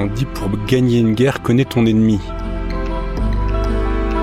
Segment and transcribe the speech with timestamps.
[0.00, 2.20] On dit pour gagner une guerre, connais ton ennemi.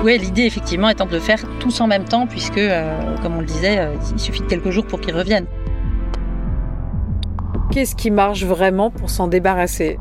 [0.02, 3.40] Oui, l'idée effectivement étant de le faire tous en même temps, puisque, euh, comme on
[3.40, 5.44] le disait, euh, il suffit de quelques jours pour qu'ils reviennent.
[7.72, 9.98] Qu'est-ce qui marche vraiment pour s'en débarrasser?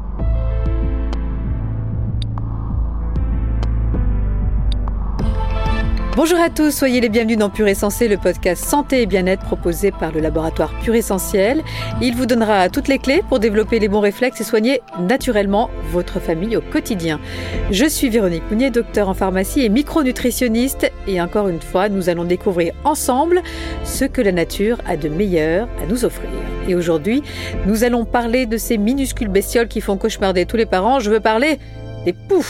[6.15, 9.91] Bonjour à tous, soyez les bienvenus dans Pure Essentiel, le podcast santé et bien-être proposé
[9.91, 11.61] par le laboratoire Pure Essentiel.
[12.01, 16.21] Il vous donnera toutes les clés pour développer les bons réflexes et soigner naturellement votre
[16.21, 17.19] famille au quotidien.
[17.69, 22.23] Je suis Véronique Mounier, docteur en pharmacie et micronutritionniste et encore une fois, nous allons
[22.23, 23.43] découvrir ensemble
[23.83, 26.29] ce que la nature a de meilleur à nous offrir.
[26.69, 27.23] Et aujourd'hui,
[27.65, 31.01] nous allons parler de ces minuscules bestioles qui font cauchemarder tous les parents.
[31.01, 31.59] Je veux parler
[32.05, 32.45] des poux.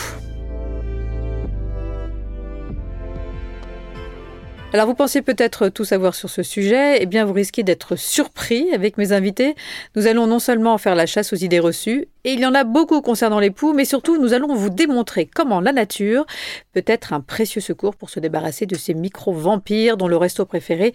[4.76, 8.74] Alors vous pensez peut-être tout savoir sur ce sujet, eh bien vous risquez d'être surpris
[8.74, 9.56] avec mes invités.
[9.96, 12.66] Nous allons non seulement faire la chasse aux idées reçues, et il y en a
[12.66, 16.26] beaucoup concernant les poux, mais surtout nous allons vous démontrer comment la nature
[16.74, 20.92] peut être un précieux secours pour se débarrasser de ces micro-vampires dont le resto préféré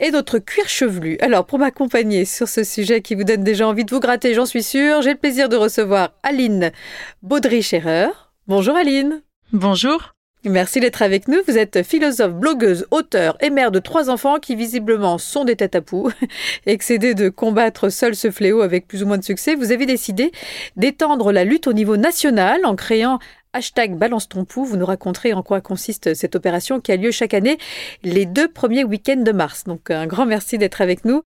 [0.00, 1.18] est notre cuir chevelu.
[1.20, 4.46] Alors pour m'accompagner sur ce sujet qui vous donne déjà envie de vous gratter, j'en
[4.46, 6.72] suis sûre, j'ai le plaisir de recevoir Aline
[7.20, 8.08] Baudry-Scherer.
[8.46, 9.20] Bonjour Aline.
[9.52, 10.14] Bonjour.
[10.44, 11.38] Merci d'être avec nous.
[11.46, 15.76] Vous êtes philosophe, blogueuse, auteur et mère de trois enfants qui visiblement sont des têtes
[15.76, 16.10] à poux.
[16.66, 20.32] Excédé de combattre seul ce fléau avec plus ou moins de succès, vous avez décidé
[20.74, 23.20] d'étendre la lutte au niveau national en créant
[23.52, 27.34] Hashtag Balance ton vous nous raconterez en quoi consiste cette opération qui a lieu chaque
[27.34, 27.58] année
[28.02, 29.64] les deux premiers week-ends de mars.
[29.64, 31.22] Donc un grand merci d'être avec nous.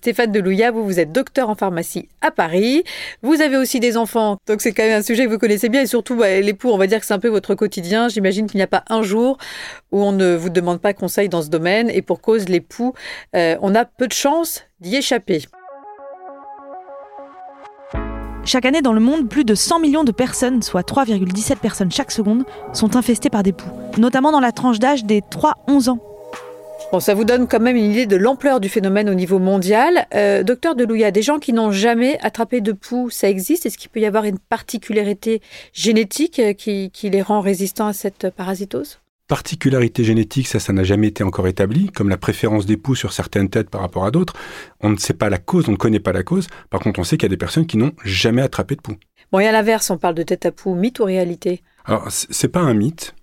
[0.00, 2.84] Stéphane Delouya, vous, vous êtes docteur en pharmacie à Paris.
[3.20, 5.82] Vous avez aussi des enfants, donc c'est quand même un sujet que vous connaissez bien.
[5.82, 8.08] Et surtout, bah, les poux, on va dire que c'est un peu votre quotidien.
[8.08, 9.36] J'imagine qu'il n'y a pas un jour
[9.92, 11.90] où on ne vous demande pas conseil dans ce domaine.
[11.90, 12.94] Et pour cause, les poux,
[13.36, 15.42] euh, on a peu de chances d'y échapper.
[18.46, 22.10] Chaque année dans le monde, plus de 100 millions de personnes, soit 3,17 personnes chaque
[22.10, 26.09] seconde, sont infestées par des poux, notamment dans la tranche d'âge des 3-11 ans.
[26.92, 30.08] Bon, ça vous donne quand même une idée de l'ampleur du phénomène au niveau mondial.
[30.12, 33.64] Euh, docteur Delouya, des gens qui n'ont jamais attrapé de poux, ça existe?
[33.64, 35.40] Est-ce qu'il peut y avoir une particularité
[35.72, 38.98] génétique euh, qui, les rend résistants à cette parasitose?
[39.28, 43.12] Particularité génétique, ça, ça n'a jamais été encore établi, comme la préférence des poux sur
[43.12, 44.34] certaines têtes par rapport à d'autres.
[44.80, 46.48] On ne sait pas la cause, on ne connaît pas la cause.
[46.70, 48.96] Par contre, on sait qu'il y a des personnes qui n'ont jamais attrapé de poux.
[49.30, 51.62] Bon, et à l'inverse, on parle de tête à poux, mythe ou réalité?
[51.84, 53.14] Alors, c'est pas un mythe.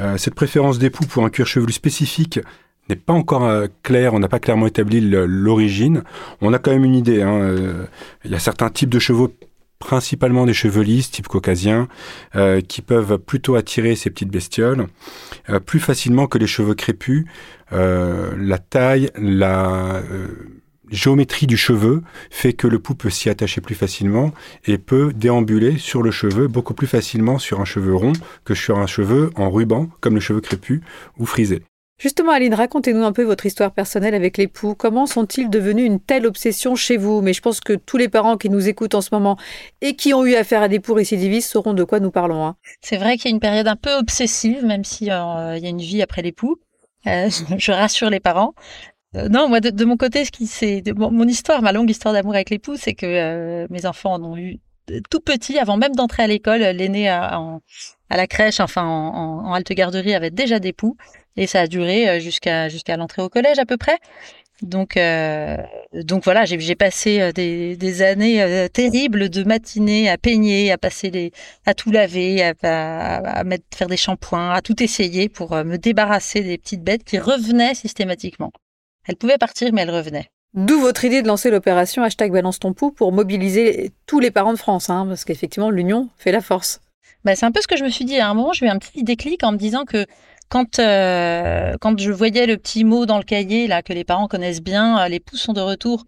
[0.00, 2.40] Euh, cette préférence des poux pour un cuir chevelu spécifique,
[2.88, 6.02] n'est pas encore euh, clair, on n'a pas clairement établi l'origine.
[6.40, 7.22] On a quand même une idée.
[7.22, 7.86] Hein, euh,
[8.24, 9.32] il y a certains types de chevaux,
[9.78, 11.88] principalement des cheveux lisses, type caucasien,
[12.36, 14.86] euh, qui peuvent plutôt attirer ces petites bestioles
[15.66, 17.26] plus facilement que les cheveux crépus.
[17.70, 20.00] la taille, la
[20.90, 24.32] géométrie du cheveu fait que le pou peut s'y attacher plus facilement
[24.64, 28.14] et peut déambuler sur le cheveu beaucoup plus facilement sur un cheveu rond
[28.44, 30.80] que sur un cheveu en ruban, comme le cheveu crépus
[31.18, 31.62] ou frisé.
[31.96, 34.74] Justement, Aline, racontez-nous un peu votre histoire personnelle avec les poux.
[34.74, 37.20] Comment sont-ils devenus une telle obsession chez vous?
[37.22, 39.38] Mais je pense que tous les parents qui nous écoutent en ce moment
[39.80, 42.44] et qui ont eu affaire à des poux récidivistes sauront de quoi nous parlons.
[42.44, 42.56] Hein.
[42.80, 45.68] C'est vrai qu'il y a une période un peu obsessive, même s'il euh, y a
[45.68, 46.56] une vie après les poux.
[47.06, 48.54] Euh, je rassure les parents.
[49.14, 52.34] Euh, non, moi, de, mon côté, ce qui c'est mon, histoire, ma longue histoire d'amour
[52.34, 54.58] avec les poux, c'est que mes enfants en ont eu
[55.10, 56.60] tout petit, avant même d'entrer à l'école.
[56.60, 57.40] L'aîné à,
[58.10, 60.96] à, la crèche, enfin en, en halte garderie, avait déjà des poux.
[61.36, 63.98] Et ça a duré euh, jusqu'à jusqu'à l'entrée au collège à peu près.
[64.62, 65.56] Donc, euh,
[65.92, 70.78] donc voilà, j'ai passé euh, des, des années euh, terribles de matinée à peigner, à
[70.78, 71.32] passer les,
[71.66, 75.76] à tout laver, à, à, à mettre, faire des shampoings, à tout essayer pour me
[75.76, 78.52] débarrasser des petites bêtes qui revenaient systématiquement.
[79.06, 80.28] Elles pouvaient partir, mais elles revenaient.
[80.54, 84.52] D'où votre idée de lancer l'opération hashtag balance ton pouls pour mobiliser tous les parents
[84.52, 86.80] de France, hein, parce qu'effectivement l'union fait la force.
[87.24, 88.52] Bah, c'est un peu ce que je me suis dit à un moment.
[88.52, 90.06] J'ai eu un petit déclic en me disant que
[90.54, 94.28] quand, euh, quand je voyais le petit mot dans le cahier là que les parents
[94.28, 96.04] connaissent bien, euh, les pouces sont de retour.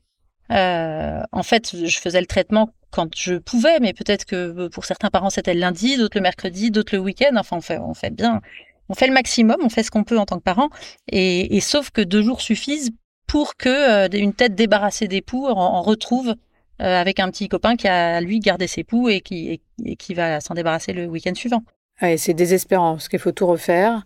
[0.53, 5.11] Euh, en fait, je faisais le traitement quand je pouvais, mais peut-être que pour certains
[5.11, 7.35] parents c'était le lundi, d'autres le mercredi, d'autres le week-end.
[7.35, 8.41] Enfin, on fait, on fait bien,
[8.89, 10.69] on fait le maximum, on fait ce qu'on peut en tant que parent.
[11.11, 12.93] Et, sauf que deux jours suffisent
[13.27, 16.37] pour que une tête débarrassée des poux en, retrouve
[16.79, 20.41] avec un petit copain qui a lui gardé ses poux et qui, et qui va
[20.41, 21.65] s'en débarrasser le week-end suivant
[22.01, 24.05] c'est désespérant parce qu'il faut tout refaire.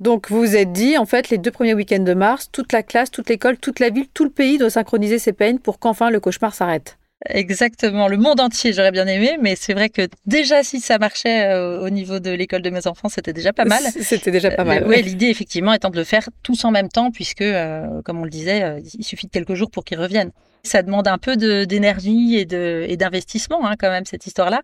[0.00, 2.82] Donc vous vous êtes dit, en fait, les deux premiers week-ends de mars, toute la
[2.82, 6.10] classe, toute l'école, toute la ville, tout le pays doit synchroniser ses peines pour qu'enfin
[6.10, 6.98] le cauchemar s'arrête.
[7.28, 11.44] Exactement, le monde entier, j'aurais bien aimé, mais c'est vrai que déjà si ça marchait
[11.44, 13.80] euh, au niveau de l'école de mes enfants, c'était déjà pas mal.
[14.00, 14.82] C'était déjà pas mal.
[14.82, 18.18] Euh, ouais, l'idée effectivement étant de le faire tous en même temps, puisque, euh, comme
[18.18, 20.32] on le disait, il suffit de quelques jours pour qu'ils reviennent.
[20.64, 21.36] Ça demande un peu
[21.66, 24.62] d'énergie et de et d'investissement hein, quand même cette histoire-là.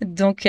[0.00, 0.46] Donc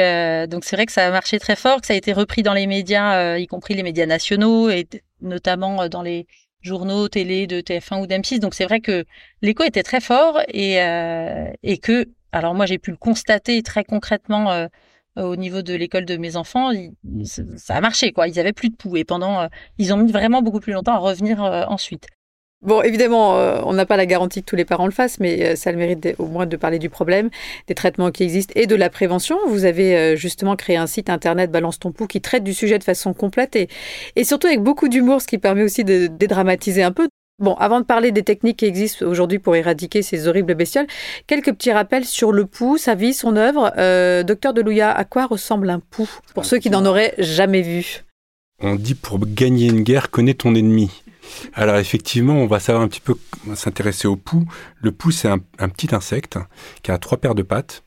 [0.49, 2.53] donc c'est vrai que ça a marché très fort, que ça a été repris dans
[2.53, 4.87] les médias, y compris les médias nationaux et
[5.21, 6.27] notamment dans les
[6.61, 8.39] journaux, télé de TF1 ou d'M6.
[8.39, 9.05] Donc c'est vrai que
[9.41, 13.83] l'écho était très fort et, euh, et que, alors moi j'ai pu le constater très
[13.83, 14.67] concrètement euh,
[15.17, 16.71] au niveau de l'école de mes enfants,
[17.57, 18.27] ça a marché quoi.
[18.27, 19.47] Ils avaient plus de poux et pendant, euh,
[19.77, 22.07] ils ont mis vraiment beaucoup plus longtemps à revenir ensuite.
[22.63, 25.43] Bon, évidemment, euh, on n'a pas la garantie que tous les parents le fassent, mais
[25.43, 27.31] euh, ça le mérite au moins de parler du problème,
[27.67, 29.39] des traitements qui existent et de la prévention.
[29.47, 32.77] Vous avez euh, justement créé un site internet Balance ton pouls qui traite du sujet
[32.77, 33.67] de façon complète et,
[34.15, 37.07] et surtout avec beaucoup d'humour, ce qui permet aussi de dédramatiser un peu.
[37.39, 40.85] Bon, avant de parler des techniques qui existent aujourd'hui pour éradiquer ces horribles bestioles,
[41.25, 43.73] quelques petits rappels sur le pouls, sa vie, son œuvre.
[44.21, 48.03] docteur Delouya, à quoi ressemble un pouls Pour ceux qui n'en auraient jamais vu?
[48.63, 51.03] On dit pour gagner une guerre, connais ton ennemi.
[51.53, 53.15] Alors effectivement, on va savoir un petit peu
[53.55, 54.45] s'intéresser au pouls.
[54.81, 56.37] Le pouls, c'est un, petit insecte
[56.83, 57.83] qui a trois paires de pattes.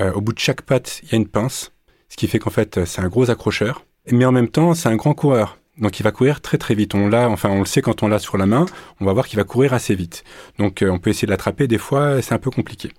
[0.00, 1.72] Euh, au bout de chaque patte, il y a une pince,
[2.08, 3.84] ce qui fait qu'en fait, c'est un gros accrocheur.
[4.10, 5.58] Mais en même temps, c'est un grand coureur.
[5.78, 6.94] Donc il va courir très très vite.
[6.94, 8.64] On l'a, on le sait quand on l'a sur la main,
[9.00, 10.24] on va voir qu'il va courir assez vite.
[10.58, 11.66] Donc euh, on peut essayer de l'attraper.
[11.66, 12.92] Des fois, c'est un peu compliqué.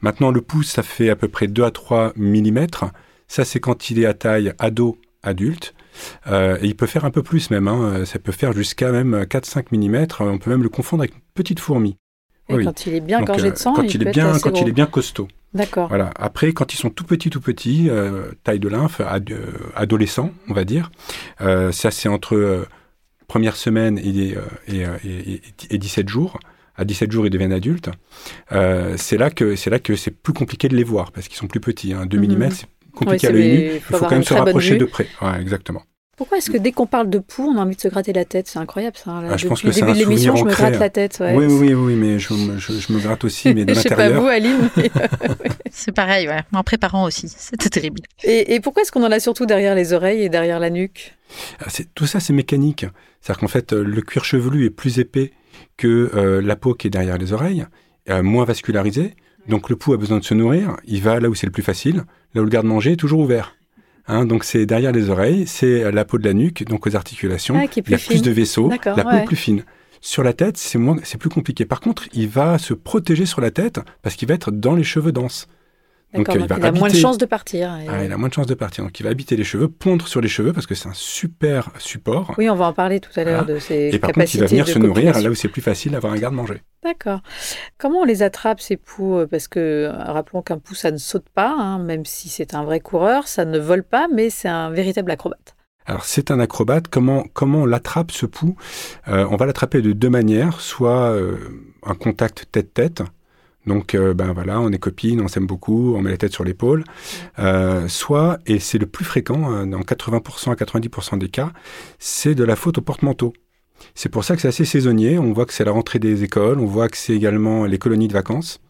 [0.00, 2.66] Maintenant, le pouce, ça fait à peu près 2 à 3 mm.
[3.28, 5.74] Ça, c'est quand il est à taille ado adulte.
[5.74, 5.77] Euh,
[6.26, 8.04] et il peut faire un peu plus même, hein.
[8.04, 11.60] ça peut faire jusqu'à même 4-5 mm, on peut même le confondre avec une petite
[11.60, 11.96] fourmi.
[12.48, 14.72] Et quand il est bien gorgé de sang, quand il, est bien, quand il est
[14.72, 15.28] bien costaud.
[15.54, 15.88] D'accord.
[15.88, 16.10] Voilà.
[16.16, 20.32] Après, quand ils sont tout petits, tout petits, euh, taille de lymphe, ad, euh, adolescents,
[20.48, 20.90] on va dire.
[21.38, 22.66] ça, c'est entre
[23.26, 24.34] première semaine et,
[24.66, 26.38] et, et, et, 17 jours.
[26.76, 27.90] À 17 jours, ils deviennent adultes.
[28.96, 31.48] c'est là que c'est là que c'est plus compliqué de les voir parce qu'ils sont
[31.48, 31.92] plus petits.
[31.92, 32.06] Hein.
[32.06, 32.66] 2 mm, c'est
[32.98, 33.70] compliqué à l'œil nu.
[33.74, 35.06] Il faut, quand même se rapprocher de près.
[35.22, 35.82] Ouais, exactement.
[36.18, 38.24] Pourquoi est-ce que dès qu'on parle de poux, on a envie de se gratter la
[38.24, 38.48] tête?
[38.48, 39.22] C'est incroyable ça.
[39.30, 41.18] Ah, je pense que c'est un l'émission, je me gratte la tête.
[41.20, 44.08] Oui, oui, oui, mais je, me gratte aussi, mais de l'intérieur.
[44.08, 44.68] Je sais pas vous, Aline.
[45.70, 46.40] c'est pareil, ouais.
[46.52, 48.00] En préparant aussi, c'était terrible.
[48.24, 51.14] Et, pourquoi est-ce qu'on en a surtout derrière les oreilles et derrière la nuque?
[51.60, 52.84] Ah, Tout ça, c'est mécanique.
[53.20, 55.30] C'est-à-dire qu'en fait, le cuir chevelu est plus épais
[55.76, 57.64] que euh, la peau qui est derrière les oreilles,
[58.10, 59.14] euh, moins vascularisée.
[59.46, 61.62] Donc le pouls a besoin de se nourrir, il va là où c'est le plus
[61.62, 62.04] facile,
[62.34, 63.56] là où le garde-manger est toujours ouvert.
[64.06, 67.54] Hein, donc c'est derrière les oreilles, c'est la peau de la nuque, donc aux articulations.
[67.58, 69.64] Ah, il y a plus de vaisseaux, la peau est plus fine.
[70.00, 71.64] Sur la tête, c'est moins, c'est plus compliqué.
[71.64, 74.84] Par contre, il va se protéger sur la tête parce qu'il va être dans les
[74.84, 75.48] cheveux denses.
[76.14, 77.70] Donc, il, a moins de chances de partir.
[77.70, 78.82] Ah, il a moins de chances de partir.
[78.82, 81.70] Donc il va habiter les cheveux, pondre sur les cheveux parce que c'est un super
[81.78, 82.34] support.
[82.38, 84.46] Oui, on va en parler tout à l'heure de ces Et par contre, il va
[84.46, 86.62] venir se nourrir là où c'est plus facile d'avoir un garde-manger.
[86.82, 87.20] D'accord.
[87.76, 91.28] Comment on les attrape ces poux Parce que euh, rappelons qu'un pou ça ne saute
[91.28, 94.70] pas, hein, même si c'est un vrai coureur, ça ne vole pas, mais c'est un
[94.70, 95.56] véritable acrobate.
[95.84, 96.88] Alors c'est un acrobate.
[96.88, 98.56] Comment comment on l'attrape ce pou?
[99.08, 101.36] Euh, On va l'attraper de deux manières, soit euh,
[101.82, 103.02] un contact tête-tête
[103.68, 106.42] donc, euh, ben voilà, on est copines, on s'aime beaucoup, on met la tête sur
[106.42, 106.82] l'épaule.
[107.38, 111.52] Euh, soit, et c'est le plus fréquent, euh, dans 80% à 90% des cas,
[112.00, 113.32] c'est de la faute au porte-manteau.
[113.94, 115.18] C'est pour ça que c'est assez saisonnier.
[115.18, 118.08] On voit que c'est la rentrée des écoles, on voit que c'est également les colonies
[118.08, 118.60] de vacances.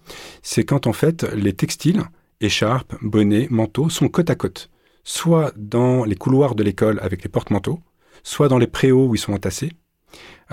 [0.43, 2.03] C'est quand en fait les textiles,
[2.41, 4.69] écharpes, bonnets, manteaux sont côte à côte.
[5.05, 7.81] Soit dans les couloirs de l'école avec les porte-manteaux,
[8.23, 9.73] soit dans les préaux où ils sont entassés,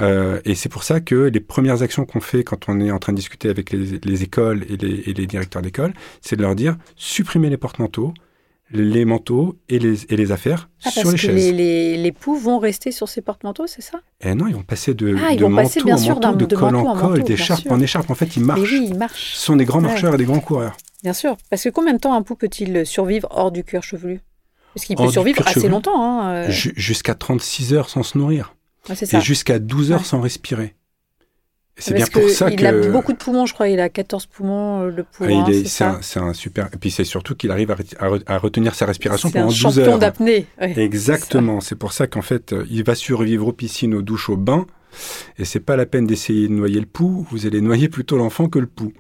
[0.02, 3.00] euh, et c'est pour ça que les premières actions qu'on fait quand on est en
[3.00, 7.50] train de discuter avec les, écoles et les, directeurs d'école, c'est de leur dire supprimez
[7.50, 8.14] les porte-manteaux,
[8.72, 11.54] les manteaux et les, et les affaires ah, sur les chaises.
[11.54, 14.02] Les, les, poux vont rester sur ces porte-manteaux, c'est ça?
[14.22, 17.24] Eh non, ils vont passer de, ah, de manteau en manteau, de, col en col,
[17.24, 18.10] d'écharpe en écharpe.
[18.10, 18.62] En fait, ils marchent.
[18.62, 19.36] oui, ils marchent.
[19.36, 20.76] Ce sont des grands marcheurs et des grands coureurs.
[21.04, 21.38] Bien sûr.
[21.50, 24.22] Parce que combien de temps un pou peut-il survivre hors du cuir chevelu?
[24.74, 26.04] Parce qu'il peut survivre assez longtemps.
[26.04, 26.46] Hein, euh.
[26.50, 28.55] Jusqu'à 36 heures sans se nourrir
[28.90, 30.76] et jusqu'à 12 heures sans respirer.
[31.78, 33.68] C'est bien pour ça qu'il Il a beaucoup de poumons, je crois.
[33.68, 35.46] Il a 14 poumons, euh, le poumon.
[35.82, 36.70] Ah, c'est un, super.
[36.74, 39.74] Et puis c'est surtout qu'il arrive à, retenir sa respiration pendant 12 heures.
[39.74, 40.48] C'est un champion d'apnée.
[40.60, 41.60] Exactement.
[41.60, 44.66] C'est pour ça qu'en fait, euh, il va survivre aux piscines, aux douches, aux bains.
[45.38, 47.28] Et c'est pas la peine d'essayer de noyer le pouls.
[47.30, 48.94] Vous allez noyer plutôt l'enfant que le pouls.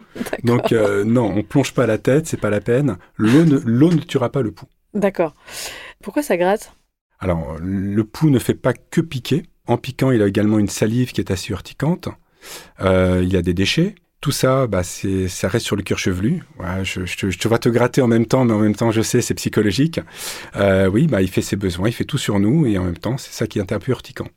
[0.44, 2.98] Donc euh, non, on plonge pas la tête, c'est pas la peine.
[3.15, 4.68] L'eau ne, ne tuera pas le pouls.
[4.94, 5.34] D'accord.
[6.04, 6.74] Pourquoi ça gratte?
[7.20, 9.44] Alors, le pouls ne fait pas que piquer.
[9.68, 12.10] En piquant, il a également une salive qui est assez urticante.
[12.82, 13.96] Euh, il y a des déchets.
[14.22, 16.44] Tout ça, bah, ça reste sur le cuir chevelu.
[16.84, 19.22] je, je, te vois te gratter en même temps, mais en même temps, je sais,
[19.22, 20.00] c'est psychologique.
[20.56, 22.98] Euh, oui, bah, il fait ses besoins, il fait tout sur nous, et en même
[22.98, 24.28] temps, c'est ça qui est un peu urticant.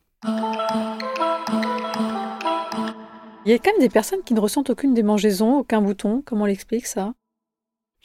[3.47, 6.23] Il y a quand même des personnes qui ne ressentent aucune démangeaison, aucun bouton.
[6.27, 7.15] Comment on l'explique ça?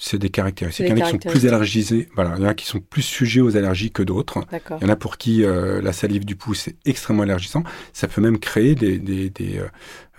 [0.06, 0.86] C'est des caractéristiques.
[0.90, 2.82] Il y en a qui sont plus allergisés, voilà, il y en a qui sont
[2.82, 4.40] plus sujets aux allergies que d'autres.
[4.82, 7.64] Il y en a pour qui euh, la salive du pouce est extrêmement allergisant.
[7.94, 9.68] Ça peut même créer des, des, des, euh,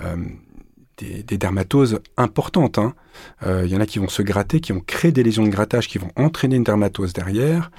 [0.05, 0.17] euh,
[0.97, 2.79] des, des dermatoses importantes.
[2.79, 2.95] hein.
[3.47, 5.49] Euh, il y en a qui vont se gratter, qui vont créer des lésions de
[5.51, 7.71] grattage, qui vont entraîner une dermatose derrière.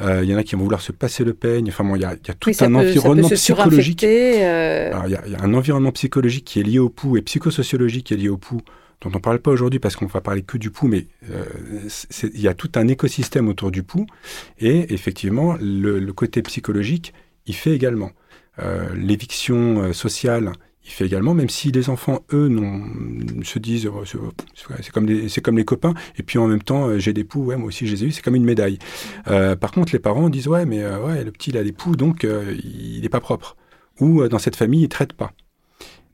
[0.00, 1.68] Euh, il y en a qui vont vouloir se passer le peigne.
[1.68, 4.04] Enfin bon, il y a, il y a tout Oui, un peut- environnement psychologique.
[4.04, 6.88] euh, Alors, il y, a, il y a un environnement psychologique qui est lié au
[6.88, 8.60] pouls et psychosociologique qui est lié au pouls,
[9.02, 11.44] dont on ne parle pas aujourd'hui parce qu'on va parler que du pouls, mais euh,
[12.22, 14.06] il y a tout un écosystème autour du pouls.
[14.58, 17.12] Et effectivement, le, le côté psychologique,
[17.46, 18.12] il fait également.
[18.60, 20.52] Euh, L'éviction euh, sociale,
[20.84, 22.82] il fait également, même si les enfants, eux, non,
[23.44, 27.12] se disent oh, c'est comme, c'est comme les copains, et puis en même temps, j'ai
[27.12, 28.78] des poux, ouais, moi aussi je les ai eus, c'est comme une médaille.
[29.28, 31.72] Euh, par contre, les parents disent ouais, mais euh, ouais, le petit, il a des
[31.72, 33.56] poux, donc euh, il n'est pas propre.
[34.00, 35.32] Ou dans cette famille, il ne traite pas.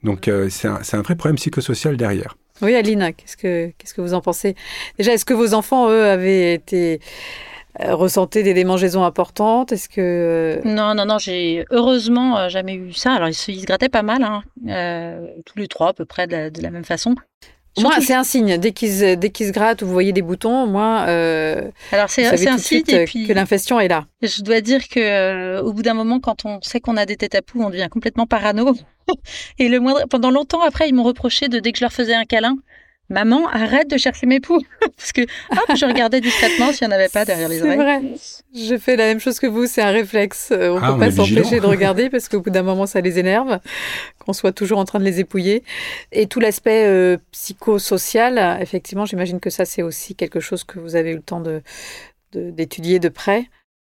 [0.02, 2.36] Donc c'est un, c'est un vrai problème psychosocial derrière.
[2.62, 4.54] Oui, Aline, qu'est-ce que, vous en pensez?
[4.98, 7.00] Déjà, est-ce que vos enfants, eux, avaient été
[7.80, 9.72] euh, ressentaient des démangeaisons importantes?
[9.72, 13.12] Est-ce que euh, Non, non, non, j'ai heureusement euh, jamais eu ça.
[13.12, 14.42] Alors, ils se, grattaient pas mal, hein,
[15.44, 17.14] tous les trois à peu près de la même façon.
[17.82, 18.58] Moi, c'est un signe.
[18.58, 22.08] Dès qu'ils se- dès qu'ils se grattent ou vous voyez des boutons, moi, euh, alors
[22.10, 24.06] c'est un signe et euh, puis que l'infestion est là.
[24.22, 27.16] je dois dire que euh, au bout d'un moment, quand on sait qu'on a des
[27.16, 28.74] têtes à poux, on devient complètement parano.
[29.58, 32.14] et le moindre, pendant longtemps après, ils m'ont reproché de dès que je leur faisais
[32.14, 32.56] un câlin,
[33.08, 34.60] maman, arrête de chercher mes poux,
[34.96, 37.76] parce que hop, je regardais discrètement s'il n'y en avait pas derrière les C'est oreilles.
[37.78, 38.02] vrai.
[38.54, 40.50] Je fais la même chose que vous, c'est un réflexe.
[40.52, 43.00] Euh, On Ah, peut on pas s'empêcher de regarder parce qu'au bout d'un moment, ça
[43.00, 43.60] les énerve,
[44.18, 45.62] qu'on soit toujours en train de les épouiller.
[46.12, 50.96] Et tout l'aspect euh, psychosocial, effectivement, j'imagine que ça, c'est aussi quelque chose que vous
[50.96, 51.62] avez eu le temps de
[52.32, 53.46] de- d'étudier de, près.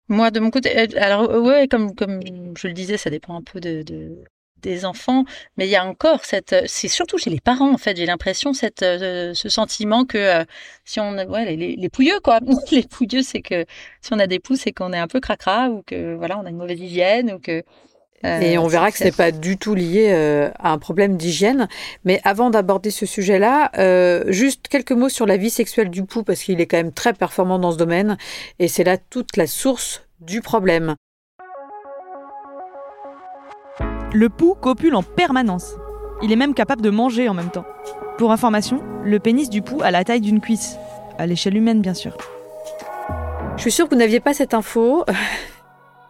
[0.09, 2.21] Moi, de mon côté, euh, alors ouais, comme comme
[2.57, 4.17] je le disais, ça dépend un peu de, de-
[4.63, 5.25] des enfants,
[5.57, 8.07] mais il y a encore cette, euh, c'est surtout chez les parents en fait, j'ai
[8.07, 10.45] l'impression cette euh, ce sentiment que euh,
[10.85, 12.41] si on, a- ouais, les, les, les pouilleux quoi,
[12.73, 13.65] les pouilleux, c'est que
[14.03, 16.47] si on a des poux, c'est qu'on est un peu cracra ou que voilà, on
[16.47, 17.63] a une mauvaise hygiène ou que
[18.25, 21.17] euh, Et on verra que ce n'est pas du tout lié euh, à un problème
[21.17, 21.69] d'hygiène.
[22.05, 26.23] Mais avant d'aborder ce sujet-là, euh, juste quelques mots sur la vie sexuelle du pouls,
[26.23, 28.19] parce qu'il est quand même très performant dans ce domaine.
[28.59, 30.97] Et c'est là toute la source du problème.
[34.13, 35.77] Le pouls copule en permanence.
[36.23, 37.65] Il est même capable de manger en même temps.
[38.19, 40.77] Pour information, le pénis du pouls a la taille d'une cuisse.
[41.17, 42.17] À l'échelle humaine, bien sûr.
[43.57, 45.05] Je suis sûre que vous n'aviez pas cette info.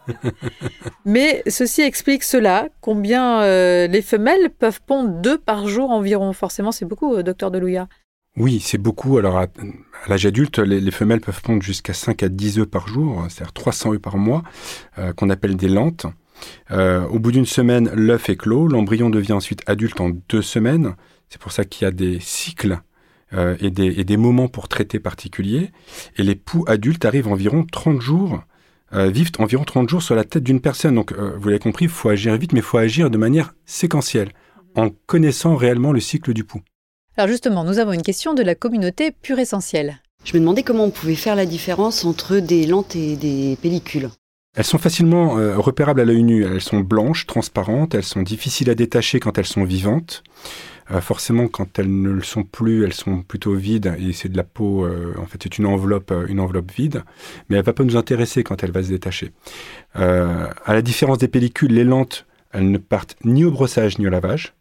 [1.05, 6.33] Mais ceci explique cela, combien euh, les femelles peuvent pondre deux par jour environ.
[6.33, 7.87] Forcément, c'est beaucoup, euh, docteur Delouya.
[8.37, 9.19] Oui, c'est beaucoup.
[9.19, 12.67] Alors, à, à l'âge adulte, les, les femelles peuvent pondre jusqu'à 5 à 10 œufs
[12.67, 14.43] par jour, c'est-à-dire 300 œufs par mois,
[14.99, 16.07] euh, qu'on appelle des lentes.
[16.71, 18.69] Euh, au bout d'une semaine, l'œuf est clos.
[18.69, 20.95] L'embryon devient ensuite adulte en deux semaines.
[21.29, 22.81] C'est pour ça qu'il y a des cycles
[23.33, 25.71] euh, et, des, et des moments pour traiter particuliers.
[26.17, 28.43] Et les poux adultes arrivent environ 30 jours,
[28.93, 30.97] euh, vivent environ 30 jours sur la tête d'une personne.
[30.97, 33.55] Donc, euh, vous l'avez compris, il faut agir vite, mais il faut agir de manière
[33.67, 34.31] séquentielle,
[34.75, 36.63] en connaissant réellement le cycle du pouls.
[37.17, 40.01] Alors justement, nous avons une question de la communauté pure essentielle.
[40.25, 44.11] Je me demandais comment on pouvait faire la différence entre des lentes et des pellicules.
[44.57, 46.45] Elles sont facilement euh, repérables à l'œil nu.
[46.45, 50.25] Elles sont blanches, transparentes, elles sont difficiles à détacher quand elles sont vivantes.
[50.91, 54.37] Euh, forcément, quand elles ne le sont plus, elles sont plutôt vides et c'est de
[54.37, 54.85] la peau.
[54.85, 57.05] euh, en fait, c'est une enveloppe, une enveloppe vide,
[57.49, 59.31] mais elle va pas nous intéresser quand elle va se détacher.
[59.95, 64.11] À la différence des pellicules, les lentes, elles ne partent ni au brossage ni au
[64.11, 64.55] lavage.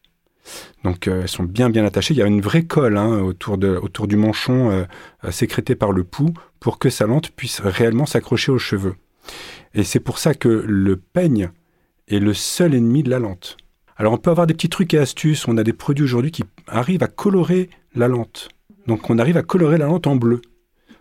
[0.83, 2.13] Donc, elles sont bien bien attachées.
[2.13, 4.85] Il y a une vraie colle hein, autour, du manchon
[5.31, 8.95] sécrétée par le pouls pour que sa lente puisse réellement s'accrocher aux cheveux.
[9.73, 11.51] Et c'est pour ça que le peigne
[12.07, 13.57] est le seul ennemi de la lente.
[13.97, 15.47] Alors on peut avoir des petits trucs et astuces.
[15.47, 18.49] On a des produits aujourd'hui qui arrivent à colorer la lente.
[18.87, 20.41] Donc on arrive à colorer la lente en bleu.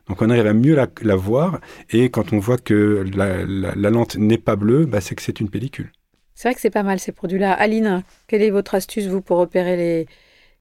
[0.09, 1.61] Donc on arrive à mieux la, voir.
[1.91, 5.51] Et quand on voit que la lente n'est pas bleue, bah, c'est que c'est une
[5.51, 5.93] pellicule.
[6.35, 7.53] C'est vrai que c'est pas mal ces produits-là.
[7.53, 10.07] Aline, quelle est votre astuce, vous, pour repérer les...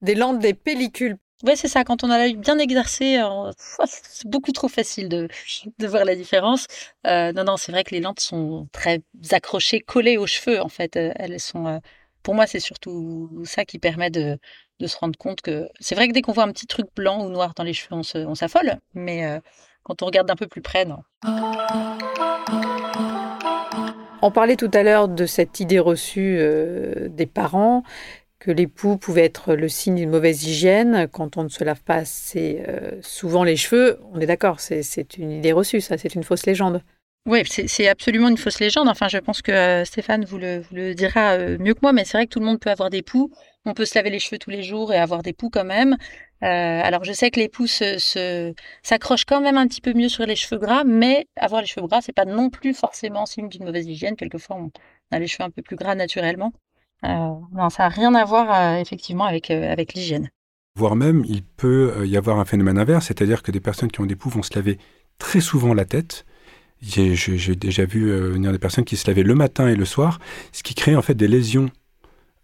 [0.02, 1.18] des lentes des pellicules?
[1.44, 1.84] Ouais, c'est ça.
[1.84, 3.52] Quand on a l'œil bien exercé, euh,
[3.86, 5.28] c'est beaucoup trop facile de,
[5.80, 6.66] de voir la différence.
[7.06, 9.02] Euh, non, non, c'est vrai que les lentes sont très
[9.32, 10.60] accrochées, collées aux cheveux.
[10.62, 11.80] En fait, Euh, elles sont.
[12.24, 14.40] pour moi, c'est surtout ça qui permet de,
[14.80, 17.24] de se rendre compte que c'est vrai que dès qu'on voit un petit truc blanc
[17.24, 17.96] ou noir dans les cheveux,
[18.28, 18.78] on s'affole.
[18.96, 19.40] Mais
[19.84, 21.04] quand on regarde d'un peu plus près, non.
[24.22, 26.40] On parlait tout à l'heure de cette idée reçue
[27.10, 27.84] des parents
[28.40, 31.82] que les poux pouvaient être le signe d'une mauvaise hygiène quand on ne se lave
[31.82, 34.00] pas assez euh, souvent les cheveux.
[34.14, 36.82] On est d'accord, c'est une idée reçue, ça, c'est une fausse légende.
[37.26, 38.88] Oui, c'est absolument une fausse légende.
[38.88, 42.18] Enfin, je pense que euh, Stéphane vous le, dira euh, mieux que moi, mais c'est
[42.18, 43.32] vrai que tout le monde peut avoir des poux.
[43.66, 45.98] On peut se laver les cheveux tous les jours et avoir des poux quand même.
[46.40, 50.26] Alors, je sais que les poux s'accrochent se, quand même un petit peu mieux sur
[50.26, 53.66] les cheveux gras, mais avoir les cheveux gras, c'est pas non plus forcément signe d'une
[53.66, 54.16] mauvaise hygiène.
[54.16, 54.72] Quelquefois, on
[55.12, 56.54] a les cheveux un peu plus gras naturellement.
[57.04, 60.30] Non, ça n'a rien à voir effectivement avec, avec l'hygiène.
[60.76, 64.06] Voire même, il peut y avoir un phénomène inverse, c'est-à-dire que des personnes qui ont
[64.06, 64.78] des poux vont se laver
[65.18, 66.26] très souvent la tête
[66.82, 70.20] j'ai déjà vu euh, venir des personnes qui se lavaient le matin et le soir,
[70.52, 71.70] ce qui crée en fait des lésions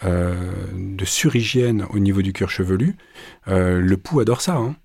[0.03, 0.35] euh,
[0.73, 2.95] de surhygiène au niveau du cuir chevelu.
[3.47, 4.75] Euh, le pouls adore ça, hein.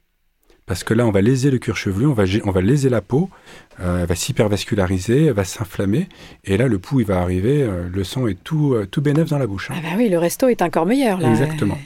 [0.69, 3.01] Parce que là, on va léser le cuir chevelu, on va, on va léser la
[3.01, 3.31] peau,
[3.79, 6.09] elle va s'hypervasculariser, elle va s'inflammer,
[6.45, 9.47] et là, le pouls, il va arriver, le sang est tout, tout bénef dans la
[9.47, 9.71] bouche.
[9.71, 9.77] Hein.
[9.79, 11.31] Ah bah oui, le resto est encore meilleur là.
[11.31, 11.79] Exactement.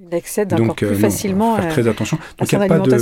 [0.00, 1.56] Il accède encore plus facilement.
[1.56, 2.18] faire très attention.
[2.38, 2.96] Donc il y a pas de,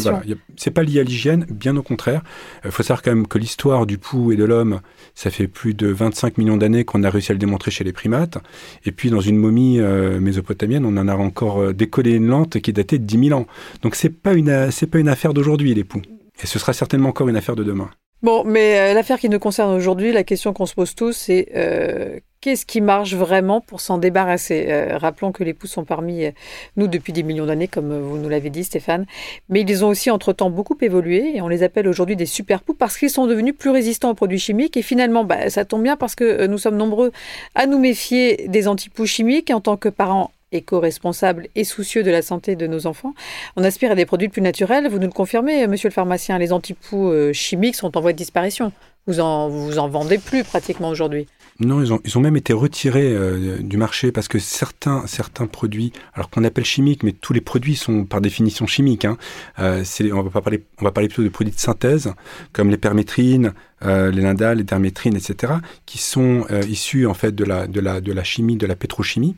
[0.56, 2.22] c'est pas lié à l'hygiène, bien au contraire.
[2.64, 4.80] Il faut savoir quand même que l'histoire du pouls et de l'homme,
[5.14, 7.92] ça fait plus de 25 millions d'années qu'on a réussi à le démontrer chez les
[7.92, 8.38] primates.
[8.86, 12.98] Et puis dans une momie mésopotamienne, on en a encore décollé une lente qui datait
[12.98, 13.46] de 10 000 ans.
[13.82, 16.02] Donc c'est pas une, c'est pas une affaire d'aujourd'hui les poux.
[16.42, 17.90] Et ce sera certainement encore une affaire de demain.
[18.22, 22.66] Bon, mais l'affaire qui nous concerne aujourd'hui, la question qu'on se pose tous, c'est Qu'est-ce
[22.66, 24.66] qui marche vraiment pour s'en débarrasser?
[24.68, 26.30] Euh, Rappelons que les poux sont parmi euh,
[26.76, 29.06] nous depuis des millions d'années, comme euh, vous nous l'avez dit, Stéphane.
[29.48, 32.74] Mais ils ont aussi entre-temps beaucoup évolué et on les appelle aujourd'hui des super poux
[32.74, 34.76] parce qu'ils sont devenus plus résistants aux produits chimiques.
[34.76, 37.10] Et finalement, bah, ça tombe bien parce que nous sommes nombreux
[37.54, 42.22] à nous méfier des antipoux chimiques en tant que parents éco-responsables et soucieux de la
[42.22, 43.14] santé de nos enfants.
[43.56, 44.88] On aspire à des produits plus naturels.
[44.88, 48.72] Vous nous le confirmez, monsieur le pharmacien, les antipoux chimiques sont en voie de disparition.
[49.08, 51.26] Vous en, vous en vendez plus pratiquement aujourd'hui.
[51.58, 55.46] Non, ils ont, ils ont même été retirés euh, du marché parce que certains, certains
[55.46, 59.06] produits, alors qu'on appelle chimiques, mais tous les produits sont par définition chimiques.
[59.06, 59.16] Hein,
[59.58, 59.82] euh,
[60.12, 62.12] on va pas parler, on va parler plutôt de produits de synthèse
[62.52, 65.54] comme les permétrines, euh, les lindales, les dermétrines, etc.,
[65.86, 69.36] qui sont issus en fait de la, de la, de la chimie, de la pétrochimie,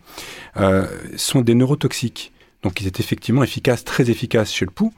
[1.16, 2.32] sont des neurotoxiques.
[2.62, 4.92] Donc, ils étaient effectivement efficaces, très efficaces chez le pouls,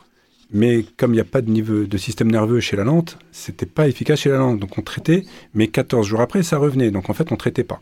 [0.53, 3.67] mais comme il n'y a pas de niveau de système nerveux chez la lente, c'était
[3.67, 4.59] pas efficace chez la lente.
[4.59, 6.91] Donc on traitait, mais 14 jours après, ça revenait.
[6.91, 7.81] Donc en fait, on traitait pas.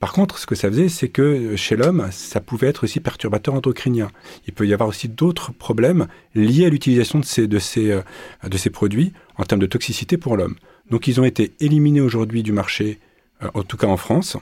[0.00, 3.54] Par contre, ce que ça faisait, c'est que chez l'homme, ça pouvait être aussi perturbateur
[3.54, 4.10] endocrinien.
[4.46, 8.02] Il peut y avoir aussi d'autres problèmes liés à l'utilisation de ces, de, ces, euh,
[8.46, 10.56] de ces produits en termes de toxicité pour l'homme.
[10.90, 12.98] Donc ils ont été éliminés aujourd'hui du marché,
[13.42, 14.36] euh, en tout cas en France.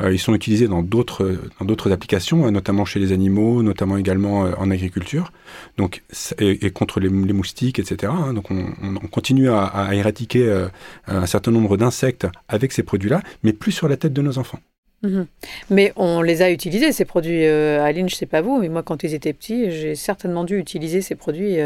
[0.00, 3.96] Euh, ils sont utilisés dans d'autres dans d'autres applications, euh, notamment chez les animaux, notamment
[3.96, 5.32] également euh, en agriculture.
[5.76, 6.02] Donc
[6.38, 8.12] et, contre les, moustiques, etc.
[8.14, 8.32] Hein.
[8.32, 10.66] donc on, continue à, éradiquer
[11.06, 14.60] un certain nombre d'insectes avec ces produits-là, mais plus sur la tête de nos enfants.
[15.04, 15.26] Mhm.
[15.70, 17.44] Mais on les a utilisés, ces produits.
[17.46, 21.00] Aline, je sais pas vous, mais moi, quand ils étaient petits, j'ai certainement dû utiliser
[21.00, 21.58] ces produits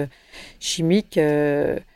[0.60, 1.18] chimiques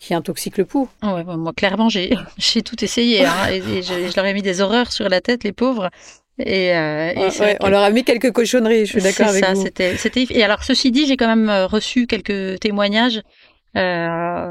[0.00, 0.88] qui intoxiquent le pouls.
[1.02, 1.88] Ah moi, clairement,
[2.38, 3.26] j'ai tout essayé.
[3.26, 5.90] Hein, et, je, je, leur ai mis des horreurs sur la tête, les pauvres.
[6.38, 9.62] Et, euh, on leur a mis quelques cochonneries, je suis d'accord avec ça, vous.
[9.62, 10.26] C'était, c'était.
[10.30, 13.22] Et alors, ceci dit, j'ai quand même euh, reçu quelques témoignages
[13.76, 14.48] euh,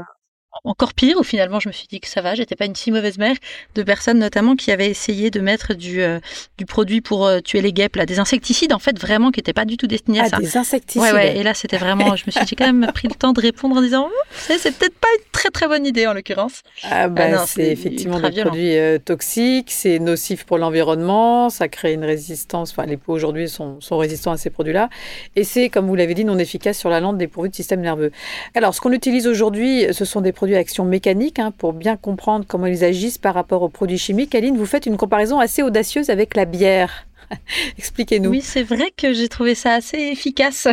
[0.64, 2.92] encore pire, où finalement je me suis dit que ça va, j'étais pas une si
[2.92, 3.34] mauvaise mère,
[3.74, 6.20] de personnes notamment qui avaient essayé de mettre du, euh,
[6.56, 9.52] du produit pour euh, tuer les guêpes, là, des insecticides en fait vraiment qui n'étaient
[9.52, 10.36] pas du tout destinés à ah, ça.
[10.38, 11.02] Des insecticides.
[11.02, 13.32] Ouais, ouais, et là c'était vraiment, je me suis dit quand même pris le temps
[13.32, 16.62] de répondre en disant, c'est, c'est peut-être pas une très très bonne idée en l'occurrence.
[16.84, 21.92] Ah bah ah c'est, effectivement des produits euh, toxiques, c'est nocif pour l'environnement, ça crée
[21.92, 24.90] une résistance, enfin les peaux aujourd'hui sont, sont résistants à ces produits-là,
[25.34, 28.12] et c'est comme vous l'avez dit non efficace sur la lente dépourvue de système nerveux.
[28.54, 32.44] Alors ce qu'on utilise aujourd'hui, ce sont des produits action mécanique Hein, pour bien comprendre
[32.46, 34.34] comment ils agissent par rapport aux produits chimiques.
[34.34, 37.06] Aline, vous faites une comparaison assez audacieuse avec la bière.
[37.78, 38.30] Expliquez-nous.
[38.30, 40.68] Oui, c'est vrai que j'ai trouvé ça assez efficace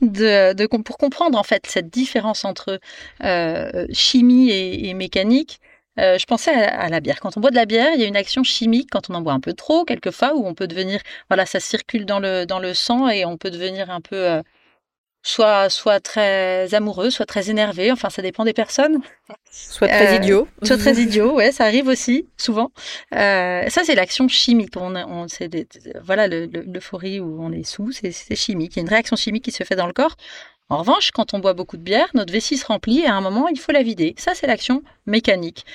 [0.84, 2.80] pour comprendre en fait cette différence entre
[3.24, 5.60] euh, chimie et, mécanique.
[5.98, 7.20] Euh, je pensais à, la bière.
[7.20, 9.20] Quand on boit de la bière, il y a une action chimique quand on en
[9.20, 12.60] boit un peu trop, quelquefois, où on peut devenir, voilà, ça circule dans le dans
[12.60, 14.42] le sang et on peut devenir un peu euh,
[15.22, 17.92] soit soit très amoureux, soit très énervé.
[17.92, 18.98] Enfin, ça dépend des personnes.
[19.50, 20.48] Soit très euh, idiot.
[20.62, 22.70] Soit très idiot, ouais, ça arrive aussi souvent.
[23.14, 24.76] Euh, ça, c'est l'action chimique.
[24.76, 25.50] On, on c'est
[26.02, 28.74] voilà l'euphorie où on est sous, c'est chimique.
[28.74, 30.16] Il y a une réaction chimique qui se fait dans le corps.
[30.68, 33.20] En revanche, quand on boit beaucoup de bière, notre vessie se remplit et à un
[33.20, 34.14] moment, il faut la vider.
[34.16, 35.66] Ça, c'est l'action mécanique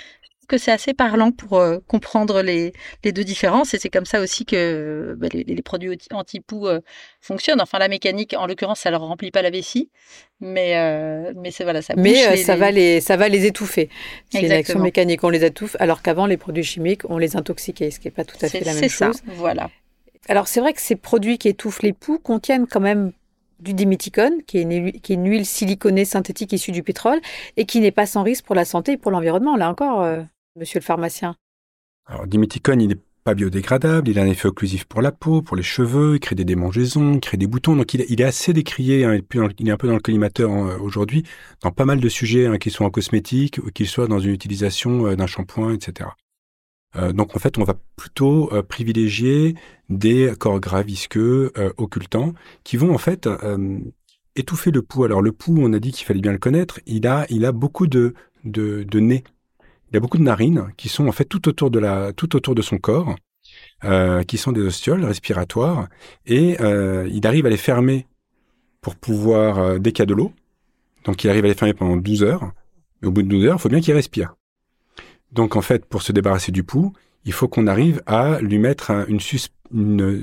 [0.47, 4.21] que c'est assez parlant pour euh, comprendre les, les, deux différences et c'est comme ça
[4.21, 6.79] aussi que bah, les, les, produits anti-poux euh,
[7.21, 7.61] fonctionnent.
[7.61, 9.89] Enfin, la mécanique, en l'occurrence, ça leur remplit pas la vessie,
[10.39, 11.93] mais euh, mais c'est voilà, ça.
[11.97, 13.89] Mais ça va les ça va les étouffer.
[14.29, 17.99] C'est l'action mécanique, on les étouffe, alors qu'avant les produits chimiques, on les intoxiquait, ce
[17.99, 18.91] qui n'est pas tout à fait la même chose.
[18.91, 19.69] C'est ça, voilà.
[20.29, 23.11] Alors c'est vrai que ces produits qui étouffent les poux contiennent quand même
[23.59, 23.73] du
[24.45, 27.19] qui est, une, qui est une huile siliconée synthétique issue du pétrole
[27.55, 29.55] et qui n'est pas sans risque pour la santé et pour l'environnement.
[29.55, 30.05] Là encore,
[30.57, 31.35] monsieur le pharmacien
[32.05, 35.57] Alors, diméthicone, il n'est pas biodégradable, il a un effet occlusif pour la peau, pour
[35.57, 39.05] les cheveux, il crée des démangeaisons, il crée des boutons, donc il, est assez décrié,
[39.05, 39.19] hein,
[39.59, 41.23] il est un peu dans le collimateur hein, aujourd'hui,
[41.61, 44.31] dans pas mal de sujets, hein, qu'ils soient en cosmétique, ou qu'ils soient dans une
[44.31, 46.09] utilisation euh, d'un shampoing, etc.
[46.95, 49.55] Euh, donc en fait, on va plutôt euh, privilégier
[49.89, 53.29] des corps gras visqueux occultants qui vont en fait
[54.35, 55.05] étouffer le pouls.
[55.05, 56.79] Alors le pouls, on a dit qu'il fallait bien le connaître.
[56.85, 59.23] Il a, il a beaucoup de, de, de nez.
[59.91, 62.55] Il a beaucoup de narines qui sont en fait tout autour de la, tout autour
[62.55, 63.15] de son corps,
[64.27, 65.87] qui sont des ostioles respiratoires,
[66.25, 68.05] et il arrive à les fermer
[68.81, 70.33] pour pouvoir dès qu'il y a de l'eau.
[71.05, 72.51] Donc il arrive à les fermer pendant 12 heures.
[73.01, 74.35] Et au bout de 12 heures, il faut bien qu'il respire.
[75.31, 76.93] Donc en fait, pour se débarrasser du pouls,
[77.25, 79.19] il faut qu'on arrive à lui mettre une,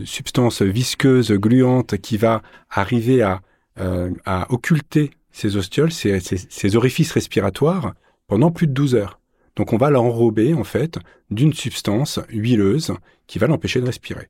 [0.07, 3.41] substance visqueuse, gluante, qui va arriver à,
[3.79, 4.11] euh,
[4.49, 7.95] occulter ces ostioles, ces, orifices respiratoires,
[8.27, 9.21] pendant plus de 12 heures.
[9.57, 10.99] Donc on va l'enrober en fait
[11.31, 12.93] d'une substance huileuse
[13.27, 14.29] qui va l'empêcher de respirer.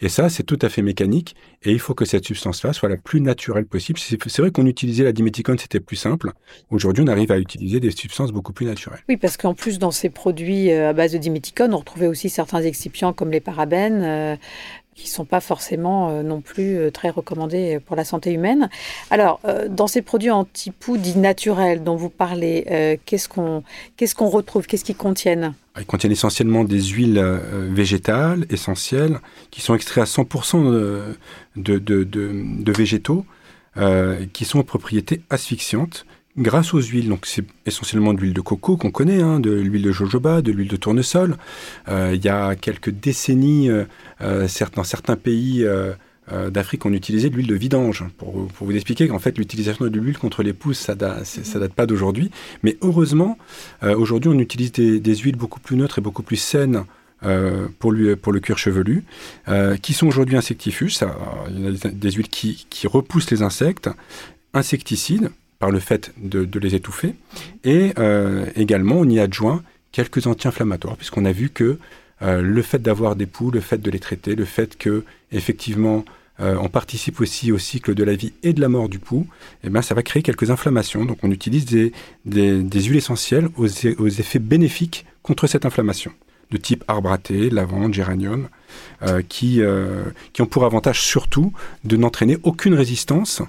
[0.00, 2.96] Et ça, c'est tout à fait mécanique, et il faut que cette substance-là soit la
[2.96, 3.98] plus naturelle possible.
[3.98, 6.32] C'est vrai qu'on utilisait la diméthicone, c'était plus simple.
[6.70, 9.00] Aujourd'hui, on arrive à utiliser des substances beaucoup plus naturelles.
[9.08, 12.30] Oui, parce qu'en plus, dans ces produits euh, à base de diméthicone, on retrouvait aussi
[12.30, 14.36] certains excipients comme les parabènes, euh,
[15.00, 18.68] qui ne sont pas forcément euh, non plus euh, très recommandés pour la santé humaine.
[19.10, 24.66] Alors, euh, dans ces produits anti-poux dits naturels dont vous parlez, qu'est-ce qu'on retrouve?
[24.66, 25.54] Qu'est-ce qu'ils contiennent?
[25.78, 27.22] Ils contiennent essentiellement des huiles
[27.70, 29.18] végétales essentielles
[29.50, 31.16] qui sont extraites à 100% de,
[31.56, 33.24] de, de, de végétaux
[34.32, 36.04] qui sont aux propriétés asphyxiantes
[36.40, 37.08] grâce aux huiles.
[37.08, 40.52] Donc c'est essentiellement de l'huile de coco qu'on connaît, hein, de l'huile de jojoba, de
[40.52, 41.36] l'huile de tournesol.
[41.88, 43.84] Euh, il y a quelques décennies, euh,
[44.22, 45.66] euh dans certains pays
[46.52, 48.04] d'Afrique, on utilisait de l'huile de vidange.
[48.18, 52.30] Pour, vous expliquer qu'en fait l'utilisation de l'huile contre les pousses, ça, date, pas d'aujourd'hui.
[52.62, 53.38] Mais heureusement,
[53.82, 56.84] aujourd'hui on utilise des, huiles beaucoup plus neutres et beaucoup plus saines
[57.78, 59.04] pour, le cuir chevelu,
[59.82, 60.98] qui sont aujourd'hui insectifuges.
[61.50, 63.88] il y a des, huiles qui, repoussent les insectes,
[64.52, 67.14] insecticides, par le fait de, les étouffer.
[67.62, 71.78] Et euh, également, on y adjoint quelques anti-inflammatoires, puisqu'on a vu que
[72.22, 76.04] euh, le fait d'avoir des poux, le fait de les traiter, le fait que, effectivement,
[76.40, 79.26] euh, on participe aussi au cycle de la vie et de la mort du pouls,
[79.62, 81.04] eh ben, ça va créer quelques inflammations.
[81.04, 81.92] Donc on utilise des,
[82.24, 86.12] des, huiles essentielles aux, aux, effets bénéfiques contre cette inflammation,
[86.50, 88.48] de type arbre à thé, lavande, géranium,
[89.28, 89.60] qui,
[90.32, 91.52] qui ont pour avantage surtout
[91.84, 93.42] de n'entraîner aucune résistance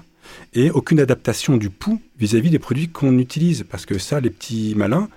[0.54, 3.64] et aucune adaptation du pouls vis-à-vis des produits qu'on utilise.
[3.68, 5.08] Parce que ça, les petits malins,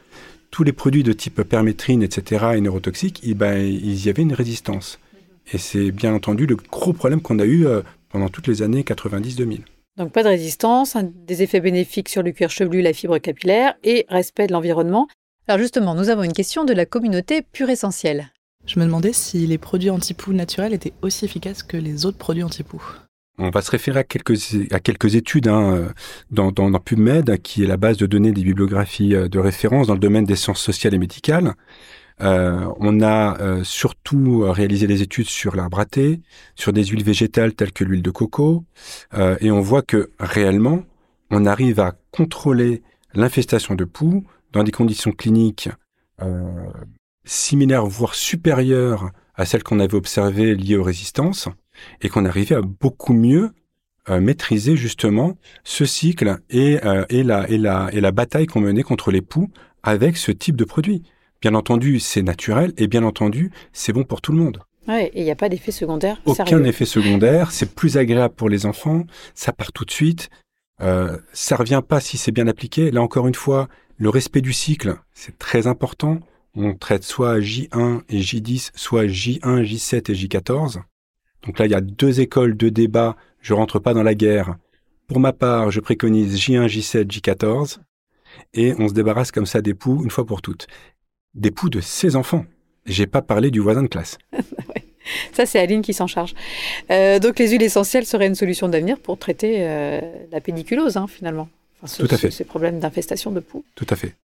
[0.52, 4.34] tous les produits de type permétrine, etc., et neurotoxiques, eh ben, il y avait une
[4.34, 5.00] résistance.
[5.52, 8.82] Et c'est bien entendu le gros problème qu'on a eu euh, pendant toutes les années
[8.82, 9.60] 90-2000.
[9.98, 10.98] Donc pas de résistance,
[11.28, 15.08] des effets bénéfiques sur le cuir chevelu, la fibre capillaire et respect de l'environnement.
[15.48, 18.32] Alors justement, nous avons une question de la communauté pure essentielle.
[18.66, 22.44] Je me demandais si les produits anti-poux naturels étaient aussi efficaces que les autres produits
[22.44, 22.84] anti-poux.
[23.38, 24.38] On va se référer à quelques,
[24.72, 25.90] à quelques études hein,
[26.32, 29.94] dans, dans, PubMed, qui est la base de données des bibliographies euh, de référence dans
[29.94, 31.54] le domaine des sciences sociales et médicales.
[32.22, 36.22] Euh, on a euh, surtout réalisé des études sur l'arbre à thé,
[36.56, 38.64] sur des huiles végétales telles que l'huile de coco,
[39.42, 40.84] et on voit que réellement,
[41.30, 45.70] on arrive à contrôler l'infestation de poux dans des conditions cliniques
[47.26, 51.50] similaires, voire supérieures à celles qu'on avait observées liées aux résistances
[52.02, 53.52] et qu'on arrivait à beaucoup mieux
[54.10, 58.62] euh, maîtriser justement ce cycle et, euh, et, la, et, la, et la bataille qu'on
[58.62, 59.50] menait contre les poux
[59.82, 61.04] avec ce type de produit.
[61.42, 64.60] Bien entendu, c'est naturel et bien entendu, c'est bon pour tout le monde.
[64.88, 66.22] Ouais, et il n'y a pas d'effet secondaire.
[66.26, 67.52] Aucun effet secondaire.
[67.52, 69.06] C'est plus agréable pour les enfants.
[69.34, 70.30] Ça part tout de suite.
[70.82, 72.92] Euh, ça revient pas si c'est bien appliqué.
[72.92, 76.20] Là encore une fois, le respect du cycle, c'est très important.
[76.56, 80.82] On traite soit J1 et J10, soit J1, J7 et J14.
[81.46, 83.16] Donc là, il y a deux écoles, deux débats.
[83.42, 84.56] Je rentre pas dans la guerre.
[85.08, 87.78] Pour ma part, je préconise J1, J7, J14.
[88.54, 90.68] Et on se débarrasse comme ça des poux une fois pour toutes.
[91.36, 92.46] Des poux de ses enfants.
[92.86, 94.18] J'ai pas parlé du voisin de classe.
[95.34, 96.34] Ça, c'est Aline qui s'en charge.
[96.90, 101.06] Euh, donc, les huiles essentielles seraient une solution d'avenir pour traiter euh, la pédiculose, hein,
[101.08, 101.48] finalement.
[101.98, 102.32] Tout à fait.
[102.32, 103.64] Ces problèmes d'infestation de poux.
[103.76, 104.16] Tout à fait.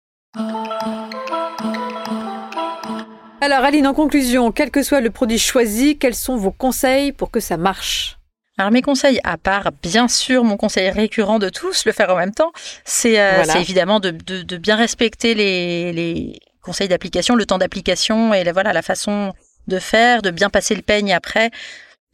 [3.43, 7.31] Alors Aline, en conclusion, quel que soit le produit choisi, quels sont vos conseils pour
[7.31, 8.19] que ça marche?
[8.59, 12.17] Alors mes conseils, à part bien sûr mon conseil récurrent de tous, le faire en
[12.17, 12.51] même temps,
[12.85, 14.11] c'est euh, évidemment de,
[14.57, 19.33] bien respecter les, conseils d'application, le temps d'application et la, voilà la façon
[19.65, 21.49] de faire, de bien passer le peigne après.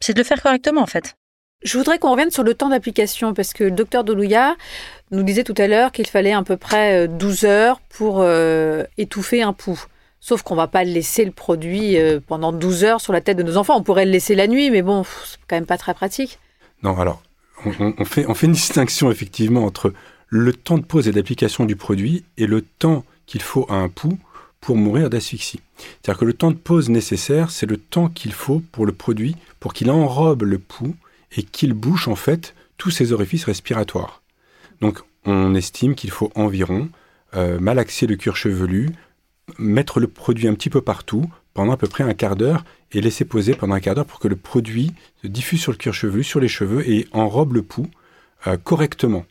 [0.00, 1.14] C'est de le faire correctement en fait.
[1.62, 4.56] Je voudrais qu'on revienne sur le temps d'application parce que le docteur Dolouya
[5.10, 8.84] nous disait tout à l'heure qu'il fallait à peu près euh, 12 heures pour euh,
[8.96, 9.84] étouffer un pouls.
[10.20, 13.42] Sauf qu'on va pas laisser le produit euh, pendant 12 heures sur la tête de
[13.42, 13.76] nos enfants.
[13.76, 16.38] On pourrait le laisser la nuit, mais bon, c'est quand même pas très pratique.
[16.82, 17.22] Non, alors,
[17.64, 19.92] on, fait, on fait une distinction effectivement entre
[20.28, 23.88] le temps de pause et d'application du produit et le temps qu'il faut à un
[23.88, 24.18] pouls
[24.60, 25.60] pour mourir d'asphyxie.
[25.78, 29.36] C'est-à-dire que le temps de pause nécessaire, c'est le temps qu'il faut pour le produit,
[29.60, 30.96] pour qu'il enrobe le pouls
[31.36, 34.22] et qu'il bouche en fait tous ses orifices respiratoires.
[34.80, 36.88] Donc, on estime qu'il faut environ
[37.36, 38.90] euh, malaxer le cuir chevelu,
[39.58, 43.00] mettre le produit un petit peu partout pendant à peu près un quart d'heure et
[43.00, 45.94] laisser poser pendant un quart d'heure pour que le produit se diffuse sur le cuir
[45.94, 47.88] chevelu, sur les cheveux et enrobe le pouls
[48.46, 49.24] euh, correctement.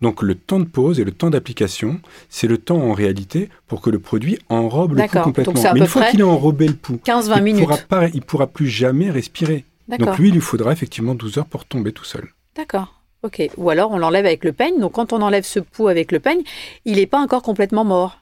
[0.00, 3.80] Donc le temps de pause et le temps d'application, c'est le temps en réalité pour
[3.80, 5.14] que le produit enrobe le pouls.
[5.14, 5.64] Donc complètement.
[5.64, 7.62] à Mais une fois qu'il a enrobé le pouls, 15-20 il minutes.
[7.64, 9.64] pourra pas, il pourra plus jamais respirer.
[9.88, 12.28] Donc lui, il lui faudra effectivement 12 heures pour tomber tout seul.
[12.56, 13.00] D'accord.
[13.22, 13.42] Ok.
[13.56, 14.78] Ou alors on l'enlève avec le peigne.
[14.78, 16.42] Donc quand on enlève ce pouls avec le peigne,
[16.84, 18.18] il n'est pas encore complètement mort.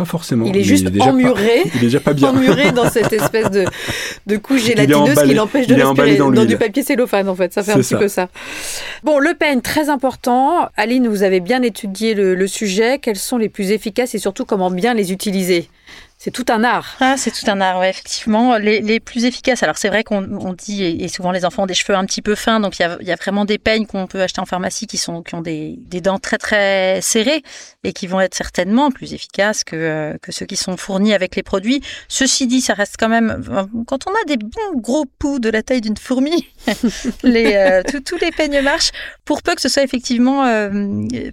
[0.00, 0.46] Pas forcément.
[0.46, 1.62] Il est juste emmuré.
[1.66, 2.30] il est déjà pas bien.
[2.30, 3.64] emmuré dans cette espèce de,
[4.26, 6.16] de couche gélatineuse emballé- qui l'empêche de respirer.
[6.16, 6.46] dans l'huile.
[6.46, 7.52] du papier cellophane, en fait.
[7.52, 7.98] Ça fait un petit ça.
[7.98, 8.28] peu ça.
[9.04, 10.68] Bon, le peigne, très important.
[10.76, 12.98] Aline, vous avez bien étudié le, le sujet.
[12.98, 15.68] Quels sont les plus efficaces et surtout comment bien les utiliser?
[16.22, 16.96] C'est tout un art.
[17.00, 18.58] Ah, c'est tout un art, effectivement.
[18.58, 21.66] Les, les plus efficaces, alors c'est vrai qu'on on dit, et souvent les enfants ont
[21.66, 23.86] des cheveux un petit peu fins, donc il y a, y a vraiment des peignes
[23.86, 27.42] qu'on peut acheter en pharmacie qui, sont, qui ont des, des dents très très serrées
[27.84, 31.36] et qui vont être certainement plus efficaces que, euh, que ceux qui sont fournis avec
[31.36, 31.80] les produits.
[32.08, 33.42] Ceci dit, ça reste quand même,
[33.86, 36.46] quand on a des bons gros poux de la taille d'une fourmi,
[37.22, 38.90] les, euh, tous- tous les peignes marchent,
[39.24, 40.68] pour peu que ce soit effectivement euh,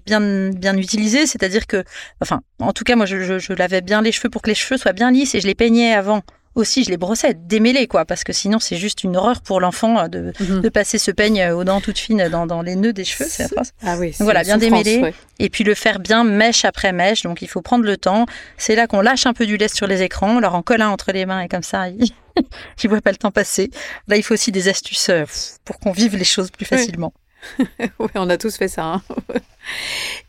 [0.05, 1.83] bien, bien utilisé, c'est-à-dire que,
[2.21, 4.55] enfin, en tout cas, moi, je, je, je lavais bien les cheveux pour que les
[4.55, 6.21] cheveux soient bien lisses et je les peignais avant.
[6.55, 9.99] Aussi, je les brossais, démêlés, quoi, parce que sinon, c'est juste une horreur pour l'enfant
[9.99, 12.93] euh, de, de passer ce peigne euh, aux dents toutes fines dans, dans les nœuds
[12.93, 13.45] des cheveux, c'est.
[13.85, 14.15] Ah oui.
[14.19, 14.97] voilà, bien démêlé.
[14.99, 15.13] ouais.
[15.37, 18.25] Et puis le faire bien mèche après mèche, donc il faut prendre le temps.
[18.57, 20.81] C'est là qu'on lâche un peu du lait sur les écrans, on leur en colle
[20.81, 22.09] un entre les mains et comme ça, ils
[22.83, 23.69] ne voient pas le temps passer.
[24.07, 25.25] Là, il faut aussi des astuces euh,
[25.63, 26.75] pour qu'on vive les choses plus Oui.
[26.79, 27.13] facilement.
[27.99, 28.83] Oui, on a tous fait ça.
[28.83, 29.01] hein.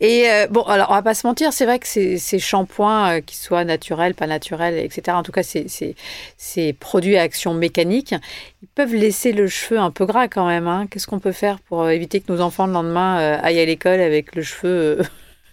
[0.00, 3.16] Et euh, bon, alors on va pas se mentir, c'est vrai que ces, ces shampoings,
[3.16, 5.96] euh, qu'ils soient naturels, pas naturels, etc., en tout cas ces, ces,
[6.36, 8.14] ces produits à action mécanique,
[8.62, 10.66] ils peuvent laisser le cheveu un peu gras quand même.
[10.68, 10.86] hein.
[10.90, 13.64] Qu'est-ce qu'on peut faire pour euh, éviter que nos enfants le lendemain euh, aillent à
[13.64, 15.02] l'école avec le cheveu, euh,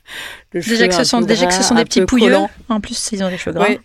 [0.54, 2.26] le cheveu Déjà que, ce sont, peu déjà que ce gras, sont des petits pouilleux,
[2.28, 2.50] collant.
[2.70, 3.68] en plus ils ont des cheveux gras.
[3.70, 3.80] Ouais.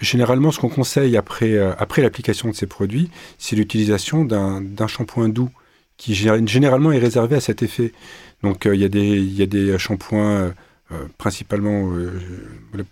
[0.00, 4.86] Généralement, ce qu'on conseille après, euh, après l'application de ces produits, c'est l'utilisation d'un d'un
[4.88, 5.48] shampoing doux
[5.96, 7.92] qui gé- généralement est réservé à cet effet.
[8.42, 10.50] Donc, euh, il y, a des- il y a des shampoings, euh,
[10.92, 12.12] euh, principalement euh,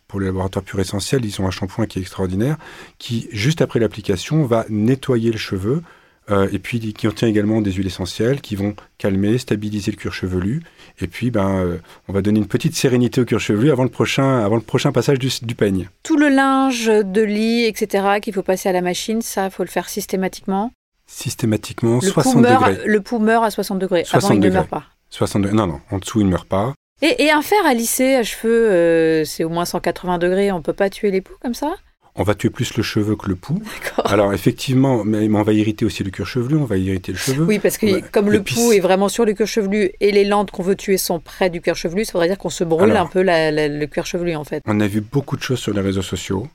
[0.09, 2.57] pour les laboratoires purs essentiels, ils ont un shampoing qui est extraordinaire,
[2.99, 5.83] qui, juste après l'application, va nettoyer le cheveu,
[6.31, 10.13] euh, et puis qui contient également des huiles essentielles qui vont calmer, stabiliser le cuir
[10.15, 10.63] chevelu,
[11.01, 11.77] et puis ben, euh,
[12.09, 14.91] on va donner une petite sérénité au cuir chevelu avant le prochain, avant le prochain
[14.91, 15.89] passage du, du peigne.
[16.03, 19.69] Tout le linge de lit, etc., qu'il faut passer à la machine, ça, faut le
[19.69, 20.73] faire systématiquement?
[21.15, 22.83] Systématiquement, Le 60 pouls, meurt, degrés.
[22.87, 24.05] le pouls meurt à 60 degrés.
[24.05, 24.83] 60 Avant, il ne meurt pas.
[25.11, 25.57] 60 degrés.
[25.57, 26.75] Non, non, en dessous, il ne meurt pas.
[27.03, 30.51] Et, et un fer à lisser à cheveux, euh, c'est au moins 180 degrés.
[30.53, 31.75] On peut pas tuer les poux comme ça?
[32.17, 33.61] On va tuer plus le cheveu que le pouls.
[33.85, 34.13] D'accord.
[34.13, 37.45] Alors, effectivement, mais, on va irriter aussi le cuir chevelu, on va irriter le cheveu.
[37.45, 40.25] Oui, parce que comme le pouls c'est- est vraiment sur le cuir chevelu et les
[40.25, 42.91] landes qu'on veut tuer sont près du cuir chevelu, ça voudrait dire qu'on se brûle
[42.93, 43.07] Alors.
[43.07, 44.63] un peu la- la- le cuir chevelu en fait.
[44.67, 46.47] On a vu beaucoup de choses sur les réseaux sociaux.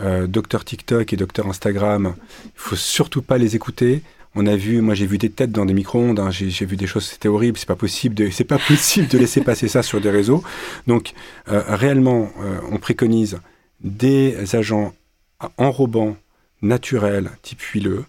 [0.00, 4.02] Euh, docteur TikTok et docteur Instagram, il faut surtout pas les écouter.
[4.34, 6.30] On a vu, moi j'ai vu des têtes dans des micro-ondes, hein.
[6.30, 9.40] j'ai vu des choses, c'était horrible, c'est pas possible de, c'est pas possible de laisser
[9.40, 10.42] passer ça sur des réseaux.
[10.86, 11.14] Donc
[11.48, 13.38] euh, réellement, euh, on préconise
[13.80, 14.92] des agents
[15.56, 16.16] enrobants
[16.60, 18.04] naturels, type huileux,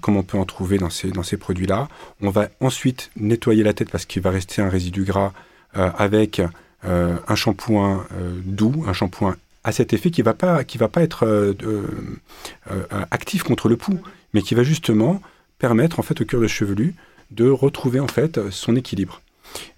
[0.00, 1.88] comme on peut en trouver dans ces, dans ces produits-là.
[2.22, 5.32] On va ensuite nettoyer la tête parce qu'il va rester un résidu gras
[5.74, 6.42] avec
[6.82, 8.04] un shampoing
[8.44, 11.86] doux, un shampoing à cet effet qui va pas qui va pas être euh, euh,
[12.70, 14.00] euh, actif contre le pouls,
[14.32, 15.20] mais qui va justement
[15.58, 16.94] permettre en fait au cuir de chevelu
[17.30, 19.20] de retrouver en fait son équilibre.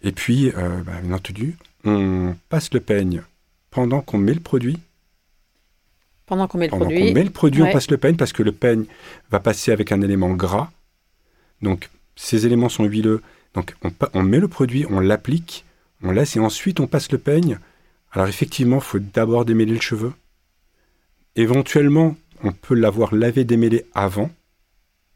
[0.03, 3.23] Et puis, bah, bien entendu, on passe le peigne
[3.71, 4.79] pendant qu'on met le produit.
[6.27, 7.09] Pendant qu'on met le Pendant produit.
[7.09, 7.69] qu'on met le produit, Ouais.
[7.69, 8.85] on passe le peigne parce que le peigne
[9.31, 10.71] va passer avec un élément gras.
[11.61, 13.23] Donc, ces éléments sont huileux.
[13.55, 15.65] Donc, on, on met le produit, on l'applique,
[16.03, 17.59] on laisse et ensuite on passe le peigne.
[18.13, 20.13] Alors, effectivement, il faut d'abord démêler le cheveu.
[21.37, 24.31] Éventuellement, on peut l'avoir lavé, démêlé avant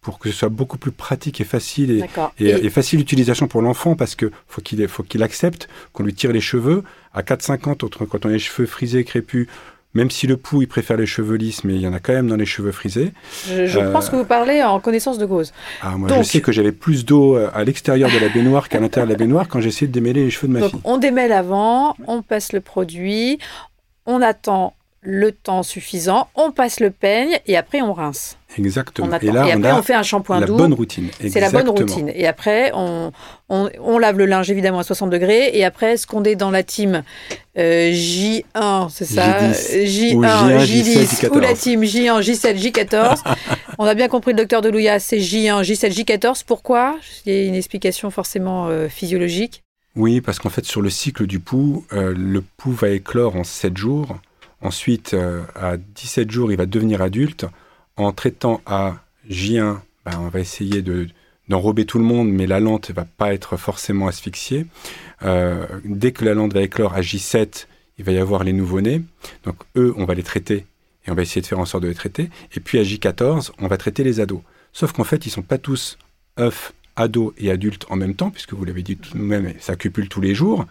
[0.00, 2.32] pour que ce soit beaucoup plus pratique et facile et, D'accord.
[2.38, 6.14] et, et facile d'utilisation pour l'enfant parce que faut qu'il faut qu'il accepte qu'on lui
[6.14, 9.48] tire les cheveux à 4,50 autre- quand on a les cheveux frisés crépus
[9.96, 12.12] même si le pouls, il préfère les cheveux lisses, mais il y en a quand
[12.12, 13.12] même dans les cheveux frisés.
[13.48, 15.52] Je, je Euh, pense que vous parlez en connaissance de cause.
[15.82, 18.68] Ah, moi, Donc- je sais que j'avais plus d'eau euh, à l'extérieur de la baignoire
[18.68, 20.80] qu'à l'intérieur de la baignoire quand j'essayais de démêler les cheveux de ma Donc fille.
[20.84, 23.38] on démêle avant, on passe le produit,
[24.06, 24.74] on attend
[25.06, 28.36] le temps suffisant, on passe le peigne et après on rince.
[28.58, 29.08] Exactement.
[29.12, 29.18] On.
[29.18, 30.56] Et là, après a on fait un shampoing la doux.
[30.56, 31.08] bonne routine.
[31.20, 32.10] C'est la bonne routine.
[32.12, 33.12] Et après, on,
[33.48, 35.50] on, on lave le linge évidemment à 60 degrés.
[35.52, 37.02] Et après, ce qu'on est dans la team
[37.56, 40.14] euh, J1, c'est ça J10.
[40.16, 41.58] Ou J1, J1, J10, ou la J14.
[41.58, 43.22] team J1, J7, J14.
[43.78, 46.42] on a bien compris le docteur de Louia, c'est J1, J7, J14.
[46.46, 46.96] Pourquoi?
[47.26, 49.62] Il y a une explication forcément euh, physiologique.
[49.96, 53.44] Oui, parce qu'en fait, sur le cycle du pouls, euh, le pouls va éclore en
[53.44, 54.16] 7 jours.
[54.62, 57.46] Ensuite, euh, à 17 jours, il va devenir adulte.
[57.96, 58.96] En traitant à
[59.28, 61.08] J1, ben, on va essayer de
[61.48, 64.66] d'enrober tout le monde, mais la lente ne va pas être forcément asphyxiée.
[65.22, 67.66] Euh, dès que la lente va éclore à J7,
[67.98, 69.02] il va y avoir les nouveau-nés.
[69.44, 70.66] Donc eux, on va les traiter
[71.06, 72.30] et on va essayer de faire en sorte de les traiter.
[72.54, 74.40] Et puis à J14, on va traiter les ados.
[74.72, 75.98] Sauf qu'en fait, ils sont pas tous
[76.38, 79.76] œufs, ados et adultes en même temps, puisque vous l'avez dit tout de même, ça
[79.76, 80.66] cupule tous les jours.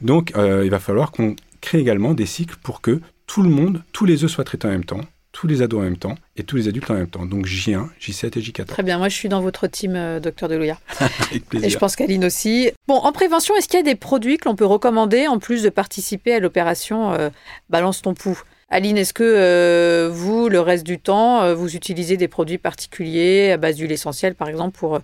[0.00, 3.84] Donc euh, il va falloir qu'on crée également des cycles pour que tout le monde,
[3.92, 6.42] tous les œufs soient traités en même temps, tous les ados en même temps et
[6.42, 7.26] tous les adultes en même temps.
[7.26, 8.64] Donc J1, J7 et J14.
[8.64, 10.78] Très bien, moi je suis dans votre team, euh, docteur de Louia.
[10.98, 11.68] Avec Et plaisir.
[11.68, 12.72] je pense qu'Aline aussi.
[12.88, 15.62] Bon, en prévention, est-ce qu'il y a des produits que l'on peut recommander en plus
[15.62, 17.28] de participer à l'opération euh,
[17.70, 18.40] Balance ton pouls?
[18.70, 23.56] Aline, est-ce que euh, vous, le reste du temps, vous utilisez des produits particuliers à
[23.56, 25.00] base d'huile essentielle, par exemple, pour,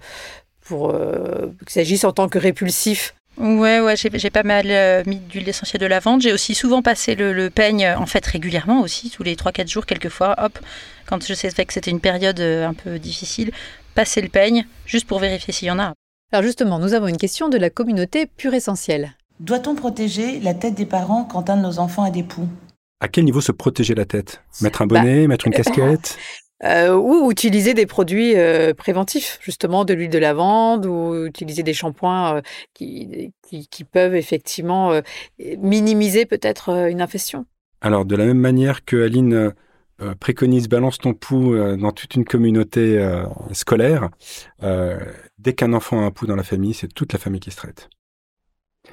[0.61, 3.15] pour qu'il s'agisse en tant que répulsif?
[3.37, 6.23] Ouais, ouais, j'ai pas mal euh, mis d'huile essentielle de lavande.
[6.23, 9.87] J'ai aussi souvent passé le, le peigne, en fait, régulièrement aussi, tous les 3-4 jours,
[9.87, 10.37] quelquefois.
[10.39, 10.59] Hop,
[11.07, 13.51] quand je savais que c'était une période euh, un peu difficile,
[13.95, 15.95] passer le peigne, juste pour vérifier s'il y en a.
[16.33, 19.15] Alors justement, nous avons une question de la communauté pure essentielle.
[19.41, 22.49] Doit-on protéger la tête des parents quand un de nos enfants a des poux?
[23.01, 24.43] À quel niveau se protéger la tête?
[24.61, 26.17] Mettre un bonnet, mettre une casquette?
[26.63, 31.75] Euh, ou utiliser des produits euh, préventifs, justement de l'huile de lavande, ou utiliser des
[31.75, 32.43] shampoings euh,
[32.75, 35.01] qui, qui, peuvent effectivement
[35.59, 37.45] minimiser peut-être une infection.
[37.81, 39.53] Alors, de la même manière que Aline
[40.19, 42.99] préconise balance ton pouls dans toute une communauté
[43.53, 44.09] scolaire,
[45.39, 47.57] dès qu'un enfant a un pouls dans la famille, c'est toute la famille qui se
[47.57, 47.91] traite.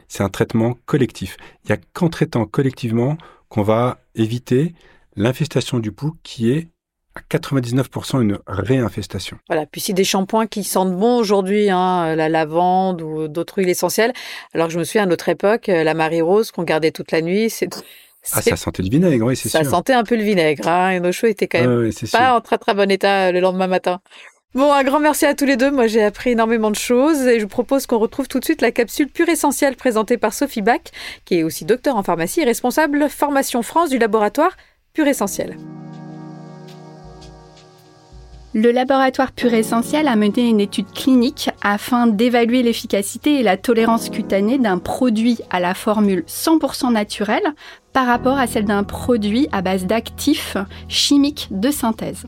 [0.08, 1.38] C'est un traitement collectif.
[1.64, 3.18] Il n'y a qu'en traitant collectivement
[3.50, 4.76] qu'on va éviter
[5.16, 6.68] l'infestation du pouls qui est
[7.16, 9.38] à 99% une réinfestation.
[9.50, 9.66] Voilà.
[9.66, 14.14] Puis si des shampoings qui sentent bon aujourd'hui, hein, la lavande ou d'autres huiles essentielles,
[14.54, 17.12] alors que je me souviens à notre époque, euh, la Marie Rose qu'on gardait toute
[17.12, 17.70] la nuit, c'est
[18.32, 19.72] Ah, ça sentait du vinaigre, oui, c'est ça sûr.
[19.72, 22.08] sentait un peu le vinaigre, hein, et nos cheveux étaient quand même sûr.
[22.12, 24.00] pas en très très bon état euh, le lendemain matin.
[24.54, 25.72] Bon, un grand merci à tous les deux.
[25.72, 28.62] Moi, j'ai appris énormément de choses et je vous propose qu'on retrouve tout de suite
[28.62, 30.82] la capsule pure essentielle présentée par Sophie Bach,
[31.24, 34.52] qui est aussi docteur en pharmacie et responsable formation France du laboratoire
[34.94, 35.56] Pure Essentiel.
[38.54, 44.10] Le laboratoire Pure Essentiel a mené une étude clinique afin d'évaluer l'efficacité et la tolérance
[44.10, 47.54] cutanée d'un produit à la formule 100% naturelle
[47.94, 50.58] par rapport à celle d'un produit à base d'actifs
[50.90, 52.26] chimiques de synthèse.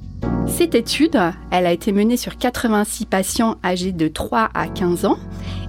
[0.47, 1.19] Cette étude,
[1.51, 5.17] a été menée sur 86 patients âgés de 3 à 15 ans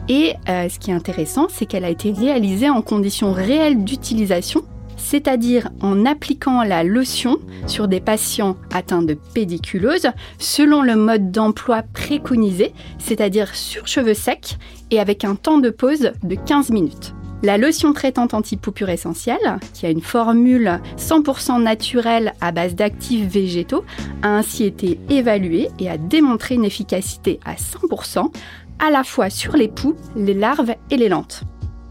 [0.08, 4.62] et euh, ce qui est intéressant, c'est qu'elle a été réalisée en conditions réelles d'utilisation
[5.04, 11.82] c'est-à-dire en appliquant la lotion sur des patients atteints de pédiculose selon le mode d'emploi
[11.82, 14.56] préconisé, c'est-à-dire sur cheveux secs
[14.90, 17.14] et avec un temps de pause de 15 minutes.
[17.42, 23.26] La lotion traitante anti-poux pure essentielle, qui a une formule 100% naturelle à base d'actifs
[23.26, 23.84] végétaux,
[24.22, 28.32] a ainsi été évaluée et a démontré une efficacité à 100%
[28.78, 31.42] à la fois sur les poux, les larves et les lentes.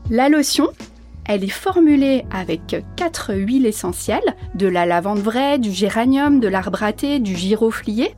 [0.10, 0.70] La lotion
[1.26, 6.84] elle est formulée avec quatre huiles essentielles, de la lavande vraie, du géranium, de l'arbre
[6.84, 8.16] à thé, du giroflier,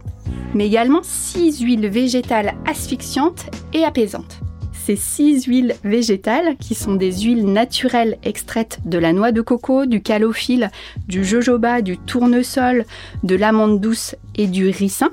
[0.54, 4.40] mais également six huiles végétales asphyxiantes et apaisantes.
[4.86, 9.88] Ces six huiles végétales, qui sont des huiles naturelles extraites de la noix de coco,
[9.88, 10.70] du calophylle,
[11.08, 12.86] du jojoba, du tournesol,
[13.24, 15.10] de l'amande douce et du ricin,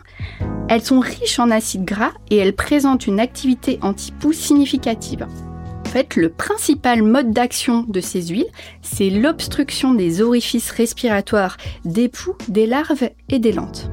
[0.68, 5.26] elles sont riches en acides gras et elles présentent une activité anti-poux significative.
[5.92, 8.46] Fait, le principal mode d'action de ces huiles,
[8.80, 13.90] c'est l'obstruction des orifices respiratoires des poux, des larves et des lentes.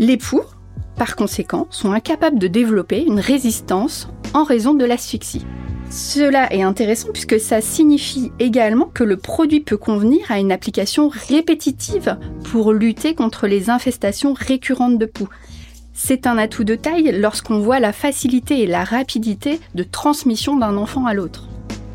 [0.00, 0.42] Les poux,
[0.96, 5.46] par conséquent, sont incapables de développer une résistance en raison de l'asphyxie.
[5.90, 11.08] Cela est intéressant puisque ça signifie également que le produit peut convenir à une application
[11.08, 12.18] répétitive
[12.50, 15.28] pour lutter contre les infestations récurrentes de poux.
[15.94, 20.76] C'est un atout de taille lorsqu'on voit la facilité et la rapidité de transmission d'un
[20.76, 21.48] enfant à l'autre.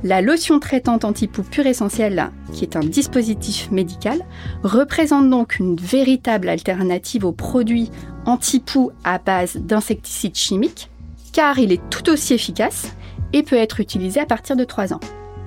[0.04, 4.20] La lotion traitante anti-poux pure essentielle, qui est un dispositif médical,
[4.64, 7.89] représente donc une véritable alternative aux produits
[8.26, 10.89] anti-poux à base d'insecticides chimiques,
[11.34, 12.93] car il est tout aussi efficace
[13.34, 15.00] et peut être utilisé à partir de 3 ans.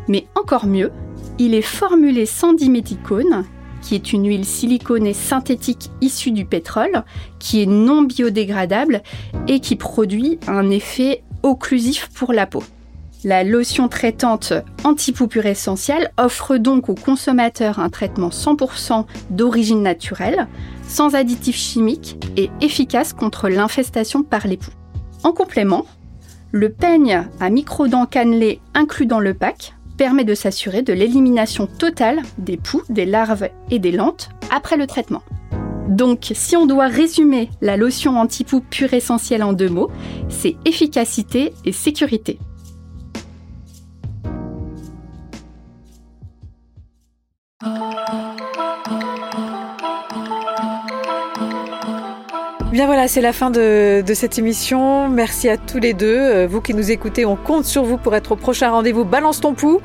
[0.09, 0.91] Mais encore mieux,
[1.39, 3.45] il est formulé sans diméthicone,
[3.83, 7.05] qui est une huile siliconée synthétique issue du pétrole,
[7.39, 9.03] qui est non biodégradable
[9.49, 12.63] et qui produit un effet occlusif pour la peau.
[13.23, 20.49] La lotion traitante anti-poupure essentielle offre donc aux consommateurs un traitement 100% d'origine naturelle,
[20.89, 24.71] sans additifs chimiques et efficace contre l'infestation par les poux.
[25.23, 25.85] En complément,
[26.51, 32.23] le peigne à micro-dents cannelées inclus dans le pack permet de s'assurer de l'élimination totale
[32.39, 35.23] des poux, des larves et des lentes après le traitement.
[35.89, 39.91] Donc, si on doit résumer la lotion anti-poux pure essentielle en deux mots,
[40.31, 42.39] c'est efficacité et sécurité.
[52.81, 55.11] Bien voilà, c'est la fin de, cette émission.
[55.11, 56.17] Merci à tous les deux.
[56.17, 59.39] Euh, vous qui nous écoutez, on compte sur vous pour être au prochain rendez-vous Balance
[59.39, 59.83] ton pouls.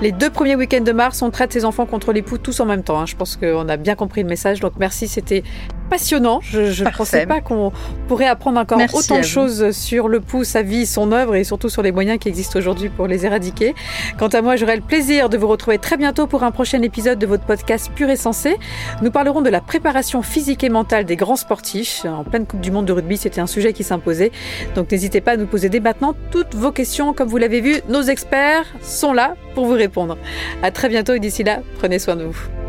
[0.00, 2.64] Les deux premiers week-ends de mars, on traite ses enfants contre les poux tous en
[2.64, 3.00] même temps.
[3.00, 3.06] Hein.
[3.06, 4.60] Je pense qu'on a bien compris le message.
[4.60, 5.42] Donc merci, c'était
[5.88, 6.40] passionnant.
[6.42, 7.72] Je ne pensais pas qu'on
[8.08, 11.68] pourrait apprendre encore autant de choses sur le pouls, sa vie, son œuvre et surtout
[11.68, 13.74] sur les moyens qui existent aujourd'hui pour les éradiquer.
[14.18, 17.18] Quant à moi, j'aurai le plaisir de vous retrouver très bientôt pour un prochain épisode
[17.18, 18.56] de votre podcast Pur et Sensé.
[19.02, 22.04] Nous parlerons de la préparation physique et mentale des grands sportifs.
[22.04, 24.32] En pleine Coupe du Monde de rugby, c'était un sujet qui s'imposait.
[24.74, 27.12] Donc n'hésitez pas à nous poser dès maintenant toutes vos questions.
[27.12, 30.16] Comme vous l'avez vu, nos experts sont là pour vous répondre.
[30.62, 32.65] À très bientôt et d'ici là, prenez soin de vous.